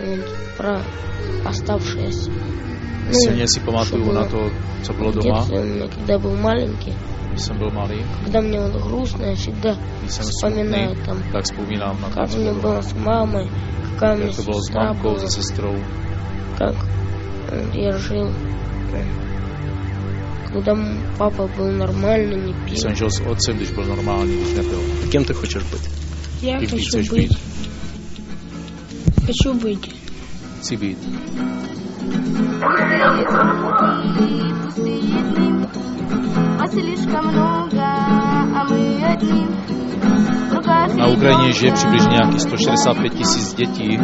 вот, 0.02 0.26
про 0.58 0.82
оставшееся. 1.46 2.32
Ну, 2.32 3.14
Silně 3.14 3.48
si 3.48 3.60
pamatuju 3.60 4.04
что 4.04 4.14
na 4.14 4.22
было 4.22 4.30
to, 4.30 4.52
co 4.84 4.94
bylo 4.94 5.12
doma, 5.12 5.36
детстве 5.38 5.60
у 5.60 5.64
меня, 5.64 5.88
когда 5.88 6.18
был 6.20 6.36
маленький, 6.38 6.94
když 7.30 7.42
jsem 7.42 7.58
byl 7.58 7.72
malý, 7.72 8.06
когда 8.24 8.42
мне 8.42 8.60
было 8.60 8.80
грустно, 8.80 9.26
я 9.26 9.36
всегда 9.36 9.78
když 10.00 10.12
jsem 10.12 10.26
вспоминаю 10.26 10.96
smutný, 10.96 11.06
там, 11.06 11.24
tak 11.32 11.44
vzpomínám 11.44 12.02
na 12.02 12.10
как 12.10 12.34
мне 12.36 12.54
было 12.54 12.82
с 12.82 12.94
мамой, 12.94 13.50
какая 13.94 14.16
у 14.16 14.18
меня 14.18 14.28
Jak 14.28 14.36
to 14.36 14.44
bylo 14.44 14.60
s 14.62 14.66
сестра 14.66 14.84
mamkou, 14.84 15.10
была, 15.10 15.20
se 15.20 15.42
sestrou, 15.42 15.76
как 16.58 16.76
э, 17.52 17.70
я 17.74 17.98
жил. 17.98 18.32
Когда 20.48 20.78
папа 21.18 21.48
был 21.58 21.72
нормально, 21.72 22.36
не 22.36 22.54
když 22.54 22.74
пил. 22.74 22.78
jsem 22.82 22.96
žil 22.96 23.10
s 23.10 23.22
otcem, 23.22 23.58
když 23.58 23.72
byl 23.72 23.84
normální, 23.86 24.38
když 24.38 24.54
nepil. 24.54 24.80
Кем 25.12 25.26
ты 25.26 25.34
хочешь 25.34 25.64
быть? 25.64 25.90
Я 26.42 26.60
Кем 26.60 26.68
ты 26.68 26.78
хочу 26.78 26.92
хочешь 26.92 27.10
быть. 27.10 27.53
быть? 29.23 29.27
Хочу 29.27 29.55
быть. 29.55 29.95
Chci 30.61 30.77
být. 30.77 30.99
А 36.61 36.67
слишком 36.67 37.27
много, 37.29 37.81
а 37.81 38.65
мы 38.69 39.05
одни. 39.05 39.47
Другая 40.51 40.89
Na 40.95 41.07
Ukrajině 41.07 41.53
žije 41.53 41.73
přibližně 41.73 42.09
nějakých 42.11 42.41
165 42.41 43.15
tisíc 43.15 43.55
dětí 43.55 43.99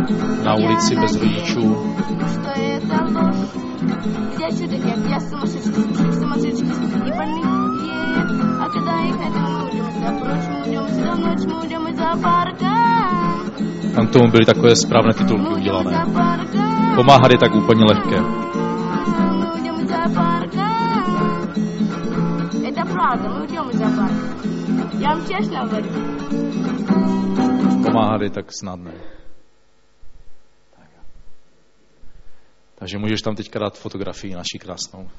na 0.44 0.54
ulici 0.54 0.96
bez 0.96 1.16
rodičů. 1.16 1.94
Что 2.32 2.50
это 2.60 3.04
ложь? 3.14 3.64
Все 4.34 4.58
чудо, 4.58 4.76
как 4.78 5.10
я 5.10 5.20
сумасшедший, 5.20 5.72
сумасшедший, 5.72 6.12
сумасшедший, 6.12 6.66
не 7.04 7.12
больные. 7.12 7.64
А 8.60 8.68
когда 8.70 9.00
их 9.04 9.16
найдем, 9.18 9.42
мы 9.42 9.64
уйдем 9.64 9.86
за 10.00 10.10
прочь, 10.20 10.46
мы 10.50 10.62
уйдем 10.62 10.86
за 10.88 11.14
ночь, 11.14 11.44
мы 11.46 11.60
уйдем 11.60 11.88
из 11.88 11.96
зоопарка. 11.96 13.77
Tam 13.95 14.07
k 14.07 14.13
tomu 14.13 14.31
byly 14.31 14.45
takové 14.45 14.75
správné 14.75 15.13
titulky 15.13 15.53
udělané. 15.53 16.05
Pomáhat 16.95 17.31
je 17.31 17.37
tak 17.37 17.55
úplně 17.55 17.83
lehké. 17.83 18.17
Pomáhat 27.85 28.21
je 28.21 28.29
tak 28.29 28.45
snadné. 28.59 28.93
Takže 32.75 32.97
můžeš 32.97 33.21
tam 33.21 33.35
teďka 33.35 33.59
dát 33.59 33.77
fotografii 33.77 34.35
naší 34.35 34.59
krásnou. 34.59 35.09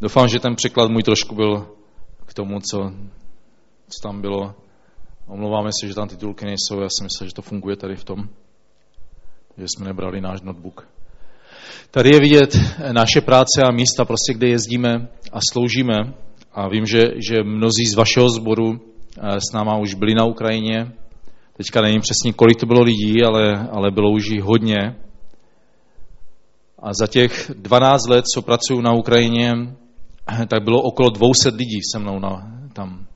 Doufám, 0.00 0.28
že 0.28 0.40
ten 0.40 0.54
překlad 0.56 0.90
můj 0.90 1.02
trošku 1.02 1.34
byl 1.34 1.68
k 2.26 2.34
tomu, 2.34 2.60
co, 2.60 2.92
co 3.88 4.02
tam 4.02 4.20
bylo 4.20 4.54
Omlouváme 5.26 5.70
se, 5.80 5.88
že 5.88 5.94
tam 5.94 6.08
titulky 6.08 6.44
nejsou, 6.44 6.80
já 6.80 6.88
jsem 6.88 7.04
myslel, 7.04 7.28
že 7.28 7.34
to 7.34 7.42
funguje 7.42 7.76
tady 7.76 7.96
v 7.96 8.04
tom, 8.04 8.28
že 9.58 9.64
jsme 9.68 9.86
nebrali 9.86 10.20
náš 10.20 10.42
notebook. 10.42 10.88
Tady 11.90 12.10
je 12.10 12.20
vidět 12.20 12.58
naše 12.92 13.20
práce 13.20 13.62
a 13.62 13.72
místa, 13.72 14.04
prostě, 14.04 14.34
kde 14.34 14.48
jezdíme 14.48 15.08
a 15.32 15.38
sloužíme. 15.52 15.94
A 16.52 16.68
vím, 16.68 16.86
že, 16.86 17.10
že 17.28 17.42
mnozí 17.42 17.86
z 17.86 17.94
vašeho 17.94 18.30
sboru 18.30 18.80
eh, 19.18 19.40
s 19.40 19.52
náma 19.54 19.78
už 19.78 19.94
byli 19.94 20.14
na 20.14 20.24
Ukrajině. 20.24 20.92
Teďka 21.56 21.80
nevím 21.80 22.00
přesně, 22.00 22.32
kolik 22.32 22.60
to 22.60 22.66
bylo 22.66 22.82
lidí, 22.82 23.24
ale, 23.24 23.68
ale 23.72 23.90
bylo 23.90 24.10
už 24.10 24.26
jich 24.26 24.42
hodně. 24.42 24.96
A 26.78 26.94
za 26.94 27.06
těch 27.06 27.50
12 27.54 28.08
let, 28.08 28.24
co 28.34 28.42
pracuju 28.42 28.80
na 28.80 28.92
Ukrajině, 28.92 29.52
eh, 30.42 30.46
tak 30.46 30.64
bylo 30.64 30.82
okolo 30.82 31.10
200 31.10 31.48
lidí 31.48 31.80
se 31.92 31.98
mnou 31.98 32.18
na, 32.18 32.58
tam. 32.72 33.06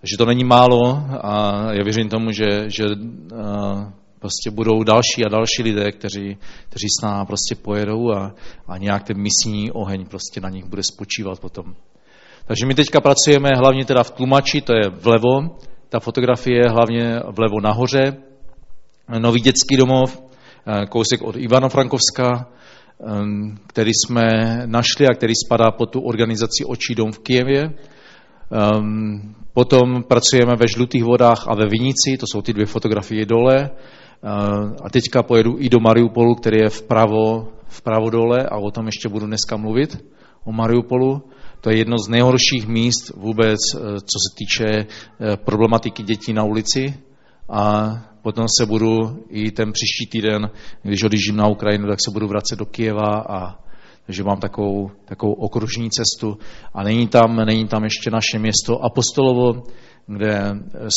Takže 0.00 0.16
to 0.18 0.26
není 0.26 0.44
málo 0.44 1.02
a 1.20 1.62
já 1.72 1.84
věřím 1.84 2.08
tomu, 2.08 2.32
že, 2.32 2.70
že 2.70 2.84
uh, 2.84 3.92
prostě 4.18 4.50
budou 4.50 4.82
další 4.82 5.24
a 5.24 5.28
další 5.28 5.62
lidé, 5.62 5.92
kteří, 5.92 6.36
kteří 6.68 6.86
s 6.88 7.02
námi 7.02 7.26
prostě 7.26 7.54
pojedou 7.54 8.12
a, 8.12 8.34
a 8.68 8.78
nějak 8.78 9.04
ten 9.04 9.16
misijní 9.16 9.72
oheň 9.72 10.06
prostě 10.06 10.40
na 10.40 10.48
nich 10.48 10.64
bude 10.64 10.82
spočívat 10.82 11.40
potom. 11.40 11.74
Takže 12.46 12.66
my 12.66 12.74
teďka 12.74 13.00
pracujeme 13.00 13.48
hlavně 13.56 13.84
teda 13.84 14.02
v 14.02 14.10
tlumači, 14.10 14.60
to 14.60 14.72
je 14.72 14.88
vlevo, 14.88 15.56
ta 15.88 16.00
fotografie 16.00 16.56
je 16.56 16.70
hlavně 16.70 17.20
vlevo 17.36 17.60
nahoře, 17.60 18.16
nový 19.18 19.40
dětský 19.40 19.76
domov, 19.76 20.22
eh, 20.66 20.86
kousek 20.86 21.22
od 21.22 21.36
Ivano-Frankovska, 21.36 22.46
eh, 22.46 23.04
který 23.66 23.90
jsme 23.90 24.26
našli 24.66 25.06
a 25.06 25.14
který 25.14 25.32
spadá 25.46 25.70
pod 25.70 25.86
tu 25.86 26.00
organizaci 26.00 26.64
Očí 26.66 26.94
dom 26.94 27.12
v 27.12 27.18
Kijevě. 27.18 27.74
Um, 28.48 29.34
potom 29.52 30.02
pracujeme 30.02 30.56
ve 30.56 30.68
Žlutých 30.68 31.04
vodách 31.04 31.44
a 31.48 31.54
ve 31.54 31.66
Vinici, 31.66 32.16
to 32.20 32.26
jsou 32.26 32.42
ty 32.42 32.52
dvě 32.52 32.66
fotografie 32.66 33.26
dole. 33.26 33.70
Uh, 33.70 34.76
a 34.84 34.90
teďka 34.90 35.22
pojedu 35.22 35.56
i 35.58 35.68
do 35.68 35.80
Mariupolu, 35.80 36.34
který 36.34 36.58
je 36.58 36.68
vpravo, 36.68 37.48
vpravo 37.68 38.10
dole 38.10 38.38
a 38.50 38.56
o 38.56 38.70
tom 38.70 38.86
ještě 38.86 39.08
budu 39.08 39.26
dneska 39.26 39.56
mluvit, 39.56 40.04
o 40.44 40.52
Mariupolu. 40.52 41.22
To 41.60 41.70
je 41.70 41.78
jedno 41.78 41.98
z 41.98 42.08
nejhorších 42.08 42.68
míst 42.68 43.10
vůbec, 43.16 43.58
eh, 43.74 43.78
co 43.80 44.16
se 44.24 44.34
týče 44.38 44.66
eh, 44.66 45.36
problematiky 45.36 46.02
dětí 46.02 46.32
na 46.32 46.44
ulici. 46.44 46.94
A 47.48 47.92
potom 48.22 48.46
se 48.58 48.66
budu 48.66 49.24
i 49.28 49.50
ten 49.50 49.72
příští 49.72 50.06
týden, 50.10 50.50
když 50.82 51.04
odjíždím 51.04 51.36
na 51.36 51.46
Ukrajinu, 51.48 51.88
tak 51.88 51.98
se 52.04 52.10
budu 52.10 52.28
vracet 52.28 52.58
do 52.58 52.66
Kijeva 52.66 53.24
a 53.28 53.67
takže 54.08 54.24
mám 54.24 54.40
takovou, 54.40 54.90
takovou 55.04 55.32
okružní 55.32 55.90
cestu. 55.90 56.38
A 56.74 56.82
není 56.82 57.08
tam, 57.08 57.36
není 57.36 57.68
tam 57.68 57.84
ještě 57.84 58.10
naše 58.10 58.38
město 58.38 58.84
Apostolovo, 58.84 59.62
kde 60.06 60.52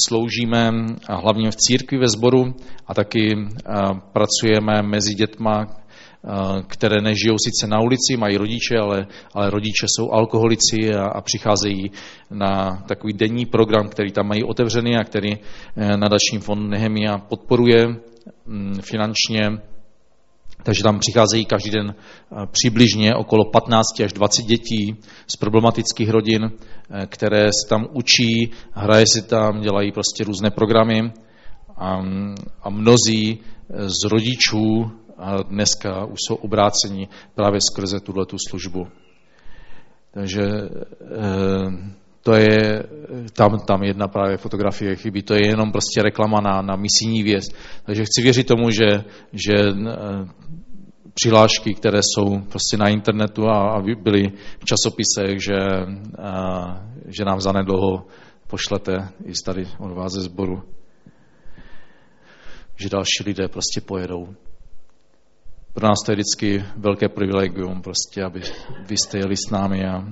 sloužíme 0.07 0.71
a 1.09 1.15
hlavně 1.15 1.51
v 1.51 1.55
církvi 1.55 1.97
ve 1.97 2.07
sboru 2.07 2.55
a 2.87 2.93
taky 2.93 3.35
a, 3.65 3.93
pracujeme 3.93 4.81
mezi 4.81 5.15
dětma 5.15 5.67
které 6.67 7.01
nežijou 7.01 7.35
sice 7.45 7.67
na 7.67 7.79
ulici, 7.81 8.17
mají 8.17 8.37
rodiče, 8.37 8.77
ale, 8.77 9.07
ale 9.33 9.49
rodiče 9.49 9.87
jsou 9.87 10.11
alkoholici 10.11 10.93
a, 10.95 11.05
a 11.05 11.21
přicházejí 11.21 11.91
na 12.31 12.83
takový 12.87 13.13
denní 13.13 13.45
program, 13.45 13.89
který 13.89 14.11
tam 14.11 14.27
mají 14.27 14.43
otevřený 14.43 14.97
a 14.97 15.03
který 15.03 15.37
nadační 15.95 16.39
fond 16.39 16.69
Nehemia 16.69 17.17
podporuje 17.17 17.87
mm, 18.45 18.81
finančně 18.81 19.49
takže 20.63 20.83
tam 20.83 20.99
přicházejí 20.99 21.45
každý 21.45 21.69
den 21.69 21.95
eh, 21.95 22.47
přibližně 22.51 23.15
okolo 23.15 23.45
15 23.45 23.99
až 24.05 24.13
20 24.13 24.45
dětí 24.45 24.95
z 25.27 25.35
problematických 25.35 26.09
rodin, 26.09 26.51
eh, 26.51 27.07
které 27.07 27.45
se 27.45 27.69
tam 27.69 27.87
učí, 27.93 28.51
hraje 28.71 29.05
si 29.13 29.21
tam, 29.21 29.61
dělají 29.61 29.91
prostě 29.91 30.23
různé 30.23 30.51
programy 30.51 31.11
a, 31.77 32.01
a 32.61 32.69
mnozí 32.69 33.39
eh, 33.39 33.89
z 33.89 34.03
rodičů 34.11 34.91
dneska 35.49 36.05
už 36.05 36.17
jsou 36.27 36.35
obráceni 36.35 37.07
právě 37.35 37.61
skrze 37.61 37.99
tuto 37.99 38.37
službu. 38.49 38.87
Takže 40.13 40.41
to 42.23 42.33
je, 42.33 42.83
tam, 43.33 43.59
tam 43.59 43.83
jedna 43.83 44.07
právě 44.07 44.37
fotografie 44.37 44.95
chybí, 44.95 45.23
to 45.23 45.33
je 45.33 45.47
jenom 45.47 45.71
prostě 45.71 46.03
reklama 46.03 46.41
na, 46.41 46.61
na 46.61 46.75
misijní 46.75 47.23
věc. 47.23 47.43
Takže 47.83 48.05
chci 48.05 48.21
věřit 48.21 48.47
tomu, 48.47 48.71
že, 48.71 49.03
že 49.33 49.53
přihlášky, 51.13 51.73
které 51.73 51.99
jsou 52.03 52.39
prostě 52.39 52.77
na 52.77 52.89
internetu 52.89 53.47
a, 53.47 53.71
a 53.71 53.81
byly 53.81 54.31
v 54.59 54.65
časopisech, 54.65 55.43
že, 55.43 55.59
a, 56.21 56.85
že 57.05 57.25
nám 57.25 57.41
zanedlouho 57.41 58.05
pošlete 58.47 59.09
i 59.25 59.31
tady 59.45 59.67
od 59.79 59.93
vás 59.93 60.11
ze 60.13 60.21
sboru, 60.21 60.63
že 62.75 62.89
další 62.89 63.23
lidé 63.25 63.47
prostě 63.47 63.81
pojedou. 63.81 64.35
Pro 65.73 65.87
nás 65.87 65.97
to 66.05 66.11
je 66.11 66.15
vždycky 66.15 66.65
velké 66.77 67.09
privilegium, 67.09 67.81
prostě, 67.81 68.23
aby 68.23 68.41
vy 68.87 68.97
jste 68.97 69.17
jeli 69.17 69.37
s 69.37 69.49
námi 69.51 69.85
a, 69.87 70.03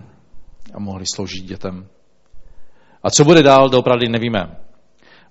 a 0.73 0.79
mohli 0.79 1.05
sloužit 1.15 1.43
dětem. 1.43 1.87
A 3.03 3.09
co 3.09 3.23
bude 3.23 3.43
dál, 3.43 3.69
doopravdy 3.69 4.09
nevíme. 4.09 4.55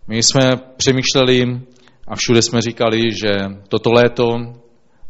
My 0.09 0.23
jsme 0.23 0.57
přemýšleli 0.77 1.61
a 2.09 2.17
všude 2.17 2.43
jsme 2.43 2.61
říkali, 2.61 3.01
že 3.23 3.31
toto 3.69 3.93
léto 3.93 4.25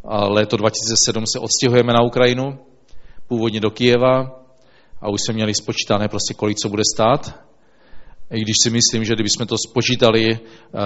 a 0.04 0.28
léto 0.28 0.56
2007 0.56 1.26
se 1.26 1.38
odstěhujeme 1.38 1.92
na 1.92 2.02
Ukrajinu, 2.02 2.58
původně 3.28 3.60
do 3.60 3.70
Kijeva 3.70 4.40
a 5.00 5.08
už 5.08 5.20
jsme 5.20 5.34
měli 5.34 5.54
spočítané 5.54 6.08
prostě, 6.08 6.34
kolik 6.34 6.56
co 6.56 6.68
bude 6.68 6.82
stát. 6.94 7.48
I 8.30 8.40
když 8.40 8.54
si 8.62 8.70
myslím, 8.70 9.04
že 9.04 9.14
kdybychom 9.14 9.46
to 9.46 9.56
spočítali 9.68 10.26
eh, 10.30 10.38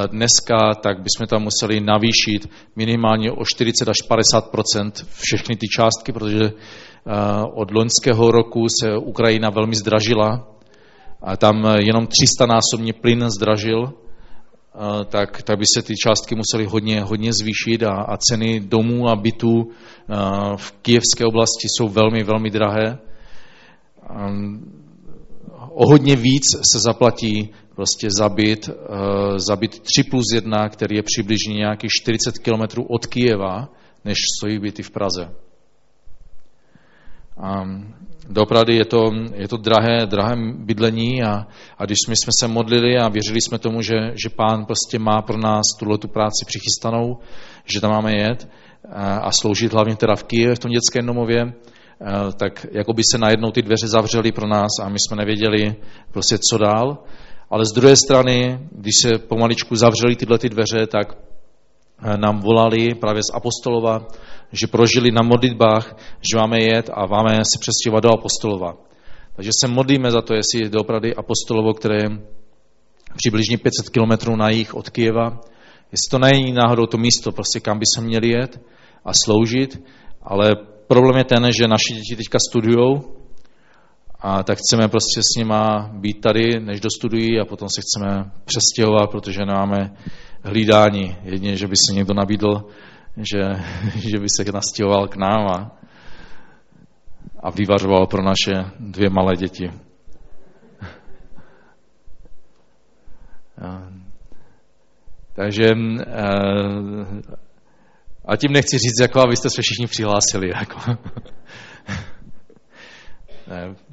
dneska, 0.09 0.75
tak 0.83 0.97
bychom 0.97 1.26
tam 1.26 1.43
museli 1.43 1.81
navýšit 1.81 2.50
minimálně 2.76 3.33
o 3.33 3.45
40 3.45 3.88
až 3.88 3.97
50% 4.11 4.91
všechny 5.21 5.57
ty 5.57 5.67
částky, 5.69 6.12
protože 6.12 6.45
eh, 6.45 6.52
od 7.55 7.71
loňského 7.71 8.31
roku 8.31 8.67
se 8.81 8.97
Ukrajina 8.97 9.50
velmi 9.50 9.75
zdražila. 9.75 10.49
A 11.23 11.37
tam 11.37 11.64
jenom 11.79 12.07
300 12.07 12.47
násobně 12.47 12.93
plyn 12.93 13.31
zdražil 13.31 13.93
tak, 15.09 15.43
tak 15.43 15.59
by 15.59 15.64
se 15.76 15.83
ty 15.83 15.95
částky 15.97 16.35
musely 16.35 16.64
hodně, 16.64 17.02
hodně 17.02 17.33
zvýšit 17.33 17.83
a, 17.83 17.93
a 17.93 18.17
ceny 18.17 18.61
domů 18.61 19.09
a 19.09 19.17
bytů 19.17 19.71
v 20.57 20.73
kijevské 20.83 21.25
oblasti 21.26 21.69
jsou 21.69 21.88
velmi, 21.88 22.25
velmi 22.25 22.50
drahé. 22.50 22.99
O 25.71 25.87
hodně 25.87 26.17
víc 26.17 26.43
se 26.73 26.81
zaplatí 26.81 27.50
prostě 27.75 28.09
zabit, 28.19 28.71
zabit 29.37 29.81
3 29.81 30.02
plus 30.11 30.25
1, 30.35 30.69
který 30.69 30.97
je 30.97 31.02
přibližně 31.02 31.55
nějakých 31.55 31.91
40 31.91 32.38
km 32.38 32.83
od 32.88 33.07
Kijeva, 33.07 33.69
než 34.05 34.19
stojí 34.38 34.59
byty 34.59 34.83
v 34.83 34.91
Praze. 34.91 35.35
A 37.37 37.64
Dopravdy 38.29 38.76
je 38.76 38.85
to, 38.85 39.11
je 39.35 39.49
to 39.49 39.57
drahé, 39.57 40.07
drahé 40.07 40.37
bydlení 40.57 41.23
a, 41.23 41.47
a 41.79 41.85
když 41.85 41.99
jsme, 42.07 42.14
jsme 42.17 42.33
se 42.41 42.49
modlili 42.49 42.99
a 42.99 43.09
věřili 43.09 43.41
jsme 43.41 43.59
tomu, 43.59 43.83
že, 43.83 43.95
že 43.95 44.29
pán 44.37 44.64
prostě 44.64 44.99
má 44.99 45.23
pro 45.23 45.38
nás 45.38 45.62
tuhle 45.79 45.99
tu 45.99 46.09
práci 46.09 46.45
přichystanou, 46.47 47.19
že 47.64 47.81
tam 47.81 47.91
máme 47.91 48.12
jet 48.17 48.49
a, 48.93 49.17
a 49.17 49.30
sloužit 49.32 49.73
hlavně 49.73 49.97
teda 49.97 50.17
v 50.17 50.25
Kijevě 50.25 50.54
v 50.54 50.58
tom 50.58 50.71
dětském 50.71 51.06
domově, 51.06 51.52
tak 52.37 52.67
jako 52.73 52.93
by 52.93 53.02
se 53.13 53.19
najednou 53.19 53.50
ty 53.50 53.63
dveře 53.63 53.89
zavřely 53.89 54.32
pro 54.32 54.47
nás 54.47 54.71
a 54.82 54.89
my 54.89 54.99
jsme 54.99 55.17
nevěděli 55.17 55.75
prostě 56.11 56.39
co 56.50 56.58
dál. 56.58 56.99
Ale 57.50 57.65
z 57.67 57.73
druhé 57.73 57.97
strany, 57.97 58.58
když 58.73 58.95
se 59.02 59.19
pomaličku 59.19 59.76
zavřely 59.76 60.17
tyhle 60.17 60.39
ty 60.39 60.49
dveře, 60.49 60.87
tak 60.87 61.17
nám 62.17 62.41
volali 62.41 62.95
právě 62.95 63.23
z 63.23 63.34
Apostolova, 63.34 64.06
že 64.52 64.67
prožili 64.67 65.10
na 65.10 65.23
modlitbách, 65.23 65.97
že 66.30 66.38
máme 66.38 66.62
jet 66.62 66.91
a 66.95 67.06
máme 67.06 67.34
se 67.36 67.58
přestěhovat 67.60 68.02
do 68.02 68.12
Apostolova. 68.12 68.76
Takže 69.36 69.50
se 69.65 69.69
modlíme 69.69 70.10
za 70.10 70.23
to, 70.23 70.34
jestli 70.34 70.62
je 70.62 70.69
doopravdy 70.69 71.15
Apostolovo, 71.15 71.75
které 71.75 71.97
je 71.97 72.08
přibližně 73.17 73.58
500 73.58 73.88
kilometrů 73.88 74.36
na 74.36 74.50
jih 74.50 74.75
od 74.75 74.91
Kijeva, 74.91 75.41
jestli 75.93 76.10
to 76.10 76.19
není 76.19 76.52
náhodou 76.52 76.86
to 76.86 76.99
místo, 76.99 77.32
prostě 77.32 77.60
kam 77.60 77.78
by 77.78 77.84
se 77.95 78.00
měli 78.00 78.28
jet 78.28 78.60
a 79.04 79.10
sloužit, 79.25 79.82
ale 80.23 80.56
problém 80.86 81.17
je 81.17 81.25
ten, 81.25 81.52
že 81.60 81.69
naši 81.69 81.95
děti 81.95 82.17
teďka 82.17 82.38
studují 82.49 83.00
a 84.21 84.43
tak 84.43 84.58
chceme 84.58 84.88
prostě 84.88 85.21
s 85.21 85.38
nima 85.38 85.91
být 85.93 86.21
tady, 86.21 86.60
než 86.60 86.80
dostudují 86.80 87.41
a 87.41 87.45
potom 87.45 87.69
se 87.69 87.80
chceme 87.80 88.30
přestěhovat, 88.45 89.10
protože 89.10 89.41
nemáme 89.47 89.97
hlídání. 90.43 91.17
Jedině, 91.23 91.57
že 91.57 91.67
by 91.67 91.75
se 91.76 91.95
někdo 91.95 92.15
nabídl 92.15 92.65
že, 93.17 93.43
že 94.11 94.19
by 94.19 94.26
se 94.28 94.45
nastěhoval 94.52 95.09
k 95.09 95.17
nám 95.17 95.47
a, 95.47 95.76
a 97.41 97.50
vyvařoval 97.50 98.07
pro 98.07 98.23
naše 98.23 98.52
dvě 98.81 99.11
malé 99.11 99.37
děti. 99.37 99.73
Takže 105.35 105.65
a 108.25 108.37
tím 108.37 108.52
nechci 108.52 108.78
říct, 108.78 109.00
jako 109.00 109.21
abyste 109.21 109.50
se 109.50 109.63
všichni 109.63 109.87
přihlásili. 109.87 110.49
Jako. 110.49 110.78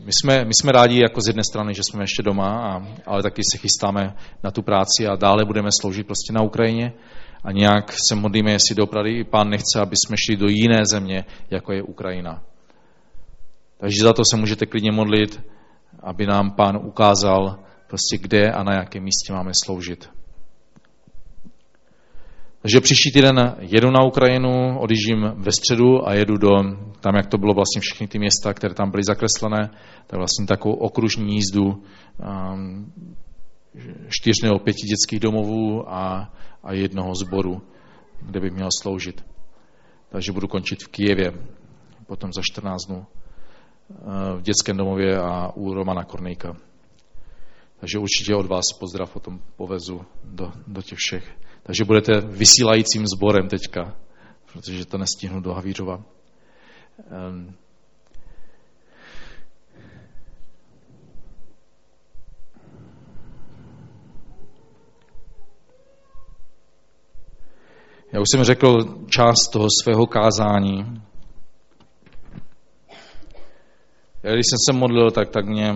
My 0.06 0.12
jsme, 0.12 0.46
my 0.46 0.54
jsme 0.54 0.72
rádi 0.72 1.02
jako 1.02 1.22
z 1.22 1.28
jedné 1.28 1.44
strany, 1.44 1.74
že 1.74 1.82
jsme 1.84 2.04
ještě 2.04 2.24
doma, 2.24 2.48
a, 2.48 2.88
ale 3.06 3.24
taky 3.24 3.42
se 3.52 3.58
chystáme 3.58 4.16
na 4.44 4.52
tu 4.52 4.62
práci 4.62 5.08
a 5.08 5.16
dále 5.16 5.46
budeme 5.46 5.70
sloužit 5.82 6.08
prostě 6.08 6.34
na 6.34 6.42
Ukrajině 6.42 6.94
a 7.44 7.52
nějak 7.52 7.92
se 8.10 8.16
modlíme, 8.16 8.52
jestli 8.52 8.76
dopravdy 8.76 9.12
i 9.12 9.24
pán 9.24 9.50
nechce, 9.50 9.82
aby 9.82 9.96
jsme 9.96 10.16
šli 10.18 10.38
do 10.38 10.48
jiné 10.48 10.86
země, 10.86 11.26
jako 11.50 11.74
je 11.74 11.84
Ukrajina. 11.84 12.44
Takže 13.78 14.04
za 14.04 14.14
to 14.14 14.24
se 14.32 14.38
můžete 14.38 14.66
klidně 14.66 14.92
modlit, 14.92 15.42
aby 16.04 16.26
nám 16.26 16.52
pán 16.52 16.78
ukázal 16.78 17.60
prostě 17.88 18.18
kde 18.18 18.52
a 18.52 18.64
na 18.64 18.74
jakém 18.74 19.04
místě 19.04 19.34
máme 19.34 19.52
sloužit. 19.66 20.10
Takže 22.62 22.82
příští 22.82 23.12
týden 23.12 23.56
jedu 23.60 23.92
na 23.92 24.04
Ukrajinu, 24.04 24.80
odjíždím 24.80 25.32
ve 25.36 25.52
středu 25.52 26.08
a 26.08 26.14
jedu 26.14 26.38
do, 26.38 26.50
tam 27.00 27.16
jak 27.16 27.28
to 27.28 27.38
bylo 27.38 27.54
vlastně 27.54 27.82
všechny 27.82 28.08
ty 28.08 28.20
města, 28.20 28.54
které 28.54 28.74
tam 28.74 28.92
byly 28.92 29.04
zakreslené, 29.04 29.70
tak 30.08 30.18
vlastně 30.18 30.46
takovou 30.46 30.76
okružní 30.76 31.36
jízdu 31.36 31.64
um, 31.64 32.94
čtyř 34.10 34.36
nebo 34.44 34.60
pěti 34.60 34.88
dětských 34.88 35.20
domovů 35.20 35.94
a 35.94 36.32
a 36.64 36.74
jednoho 36.74 37.16
zboru, 37.16 37.62
kde 38.22 38.40
bych 38.40 38.54
měl 38.54 38.70
sloužit. 38.82 39.26
Takže 40.10 40.32
budu 40.32 40.48
končit 40.48 40.84
v 40.84 40.88
Kijevě, 40.88 41.34
potom 42.08 42.34
za 42.34 42.42
14 42.42 42.86
dnů 42.86 43.06
eh, 43.06 43.96
v 44.38 44.42
dětském 44.42 44.78
domově 44.78 45.18
a 45.18 45.52
u 45.56 45.74
Romana 45.74 46.04
Kornejka. 46.04 46.56
Takže 47.80 48.00
určitě 48.00 48.36
od 48.36 48.46
vás 48.46 48.66
pozdrav 48.80 49.14
potom 49.14 49.40
povezu 49.56 50.02
do, 50.24 50.52
do 50.68 50.82
těch 50.82 50.98
všech. 50.98 51.38
Takže 51.64 51.86
budete 51.86 52.22
vysílajícím 52.22 53.08
sborem 53.08 53.48
teďka, 53.48 53.96
protože 54.54 54.86
to 54.86 54.98
nestihnu 54.98 55.42
do 55.42 55.54
Havířova. 55.54 56.02
Um, 57.30 57.56
Já 68.14 68.20
už 68.20 68.26
jsem 68.32 68.44
řekl 68.44 68.78
část 69.08 69.50
toho 69.52 69.68
svého 69.84 70.08
kázání. 70.08 71.02
Já 74.24 74.34
když 74.34 74.46
jsem 74.50 74.58
se 74.70 74.80
modlil, 74.80 75.12
tak, 75.12 75.30
tak 75.30 75.46
mě 75.46 75.68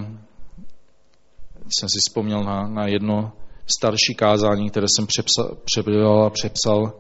jsem 1.80 1.89
si 1.89 2.00
vzpomněl 2.00 2.43
na, 2.43 2.67
na 2.67 2.88
jedno 2.88 3.34
starší 3.65 4.15
kázání, 4.15 4.69
které 4.69 4.88
jsem 4.95 5.08
přepsal, 5.08 5.58
přebral 5.65 6.23
a 6.23 6.30
přepsal 6.30 6.93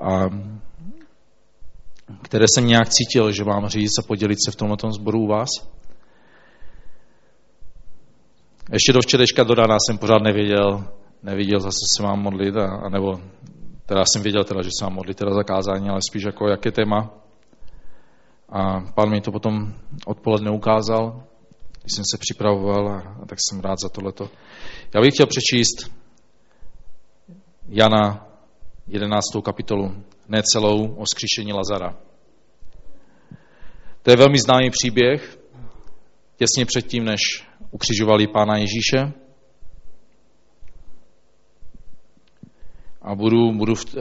a 0.00 0.30
které 2.22 2.44
jsem 2.48 2.66
nějak 2.66 2.88
cítil, 2.88 3.32
že 3.32 3.44
mám 3.44 3.68
říct 3.68 3.98
a 3.98 4.06
podělit 4.06 4.38
se 4.44 4.50
v 4.50 4.56
tomto 4.56 4.90
sboru 4.92 5.20
u 5.20 5.26
vás. 5.26 5.48
Ještě 8.72 8.92
do 8.92 9.00
včerejška 9.00 9.44
do 9.44 9.54
rána 9.54 9.76
jsem 9.86 9.98
pořád 9.98 10.22
nevěděl, 10.22 10.84
nevěděl, 11.22 11.60
zase 11.60 11.84
se 11.96 12.02
mám 12.02 12.22
modlit, 12.22 12.56
a, 12.56 12.66
a 12.66 12.88
nebo 12.88 13.20
teda 13.86 14.02
jsem 14.06 14.22
věděl, 14.22 14.44
teda, 14.44 14.62
že 14.62 14.70
se 14.78 14.84
mám 14.84 14.94
modlit 14.94 15.16
teda 15.16 15.34
zakázání, 15.34 15.88
ale 15.88 16.00
spíš 16.10 16.22
jako 16.22 16.48
jaké 16.48 16.72
téma. 16.72 17.10
A 18.48 18.80
pán 18.94 19.10
mi 19.10 19.20
to 19.20 19.32
potom 19.32 19.74
odpoledne 20.06 20.50
ukázal, 20.50 21.22
když 21.86 21.96
jsem 21.96 22.04
se 22.10 22.18
připravoval 22.18 22.88
a, 22.88 22.98
a 23.22 23.26
tak 23.26 23.38
jsem 23.40 23.60
rád 23.60 23.78
za 23.82 23.88
tohleto. 23.88 24.30
Já 24.94 25.00
bych 25.00 25.14
chtěl 25.14 25.26
přečíst 25.26 25.92
Jana 27.68 28.28
11. 28.86 29.24
kapitolu, 29.44 30.04
ne 30.28 30.42
celou, 30.42 30.94
o 30.94 31.06
skříšení 31.06 31.52
Lazara. 31.52 31.98
To 34.02 34.10
je 34.10 34.16
velmi 34.16 34.38
známý 34.38 34.70
příběh, 34.70 35.38
těsně 36.36 36.66
předtím, 36.66 37.04
než 37.04 37.20
ukřižovali 37.70 38.26
pána 38.26 38.56
Ježíše. 38.56 39.12
A 43.02 43.14
budu, 43.14 43.52
budu 43.52 43.74
v, 43.74 43.84
eh, 43.96 44.00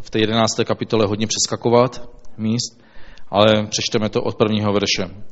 v 0.00 0.10
té 0.10 0.18
jedenácté 0.18 0.64
kapitole 0.64 1.06
hodně 1.06 1.26
přeskakovat 1.26 2.10
míst, 2.36 2.82
ale 3.28 3.66
přečteme 3.66 4.08
to 4.08 4.22
od 4.22 4.36
prvního 4.36 4.72
verše. 4.72 5.30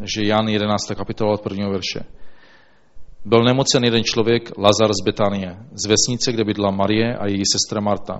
Takže 0.00 0.24
Jan 0.24 0.48
11. 0.48 0.96
kapitola 0.96 1.32
od 1.32 1.40
prvního 1.40 1.70
verše. 1.70 2.00
Byl 3.24 3.44
nemocen 3.44 3.84
jeden 3.84 4.04
člověk, 4.04 4.58
Lazar 4.58 4.90
z 4.92 5.04
Betanie, 5.04 5.56
z 5.72 5.86
vesnice, 5.86 6.32
kde 6.32 6.44
bydla 6.44 6.70
Marie 6.70 7.16
a 7.16 7.26
její 7.26 7.42
sestra 7.52 7.80
Marta. 7.80 8.18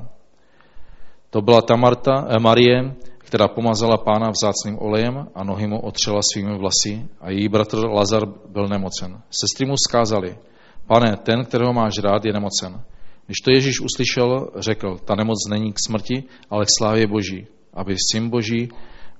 To 1.30 1.42
byla 1.42 1.62
ta 1.62 1.76
Marta, 1.76 2.26
eh, 2.28 2.38
Marie, 2.40 2.94
která 3.18 3.48
pomazala 3.48 3.96
pána 3.96 4.30
vzácným 4.30 4.78
olejem 4.78 5.26
a 5.34 5.44
nohy 5.44 5.66
mu 5.66 5.80
otřela 5.80 6.20
svými 6.32 6.58
vlasy 6.58 7.08
a 7.20 7.30
její 7.30 7.48
bratr 7.48 7.78
Lazar 7.78 8.26
byl 8.48 8.68
nemocen. 8.68 9.22
Sestry 9.30 9.66
mu 9.66 9.74
zkázali, 9.88 10.38
pane, 10.86 11.16
ten, 11.16 11.44
kterého 11.44 11.72
máš 11.72 11.98
rád, 11.98 12.24
je 12.24 12.32
nemocen. 12.32 12.80
Když 13.26 13.40
to 13.44 13.50
Ježíš 13.50 13.80
uslyšel, 13.80 14.50
řekl, 14.56 14.98
ta 15.04 15.14
nemoc 15.14 15.38
není 15.50 15.72
k 15.72 15.80
smrti, 15.86 16.24
ale 16.50 16.64
k 16.64 16.68
slávě 16.78 17.06
Boží, 17.06 17.46
aby 17.74 17.96
syn 18.12 18.30
Boží 18.30 18.68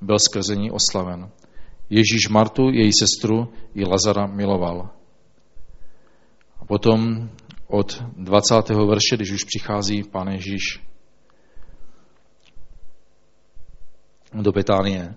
byl 0.01 0.19
skrze 0.19 0.57
ní 0.57 0.71
oslaven. 0.71 1.31
Ježíš 1.91 2.29
Martu, 2.31 2.71
její 2.71 2.91
sestru 2.93 3.49
i 3.75 3.85
Lazara 3.85 4.27
miloval. 4.27 4.91
A 6.61 6.65
potom 6.65 7.31
od 7.67 8.05
20. 8.17 8.69
verše, 8.69 9.17
když 9.17 9.31
už 9.31 9.45
přichází 9.45 10.03
pán 10.13 10.29
Ježíš 10.29 10.63
do 14.35 14.53
Betánie. 14.53 15.15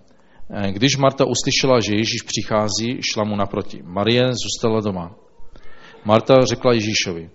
Když 0.72 0.98
Marta 0.98 1.26
uslyšela, 1.26 1.80
že 1.80 1.96
Ježíš 1.96 2.22
přichází, 2.22 3.00
šla 3.14 3.24
mu 3.24 3.36
naproti. 3.36 3.82
Marie 3.84 4.24
zůstala 4.28 4.82
doma. 4.82 5.16
Marta 6.06 6.46
řekla 6.46 6.74
Ježíšovi, 6.74 7.30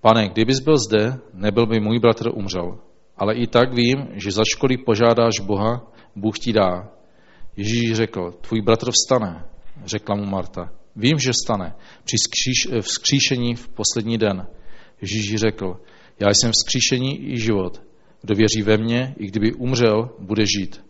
pane, 0.00 0.28
kdybys 0.28 0.60
byl 0.60 0.76
zde, 0.76 1.18
nebyl 1.32 1.66
by 1.66 1.80
můj 1.80 1.98
bratr 1.98 2.30
umřel. 2.34 2.78
Ale 3.16 3.34
i 3.34 3.46
tak 3.46 3.74
vím, 3.74 4.08
že 4.12 4.30
začkoliv 4.30 4.84
požádáš 4.86 5.40
Boha, 5.40 5.92
Bůh 6.16 6.38
ti 6.38 6.52
dá. 6.52 6.93
Ježíš 7.56 7.92
řekl, 7.92 8.32
tvůj 8.40 8.60
bratr 8.60 8.90
vstane, 8.90 9.44
řekla 9.84 10.16
mu 10.16 10.24
Marta. 10.24 10.72
Vím, 10.96 11.18
že 11.18 11.30
vstane 11.32 11.74
při 12.04 12.16
vzkříšení 12.80 13.54
v 13.54 13.68
poslední 13.68 14.18
den. 14.18 14.46
Ježíš 15.00 15.34
řekl, 15.34 15.80
já 16.20 16.28
jsem 16.28 16.50
vzkříšení 16.52 17.32
i 17.32 17.40
život. 17.40 17.82
Kdo 18.22 18.34
věří 18.34 18.62
ve 18.62 18.76
mně, 18.76 19.14
i 19.18 19.26
kdyby 19.26 19.52
umřel, 19.52 20.10
bude 20.18 20.44
žít. 20.46 20.84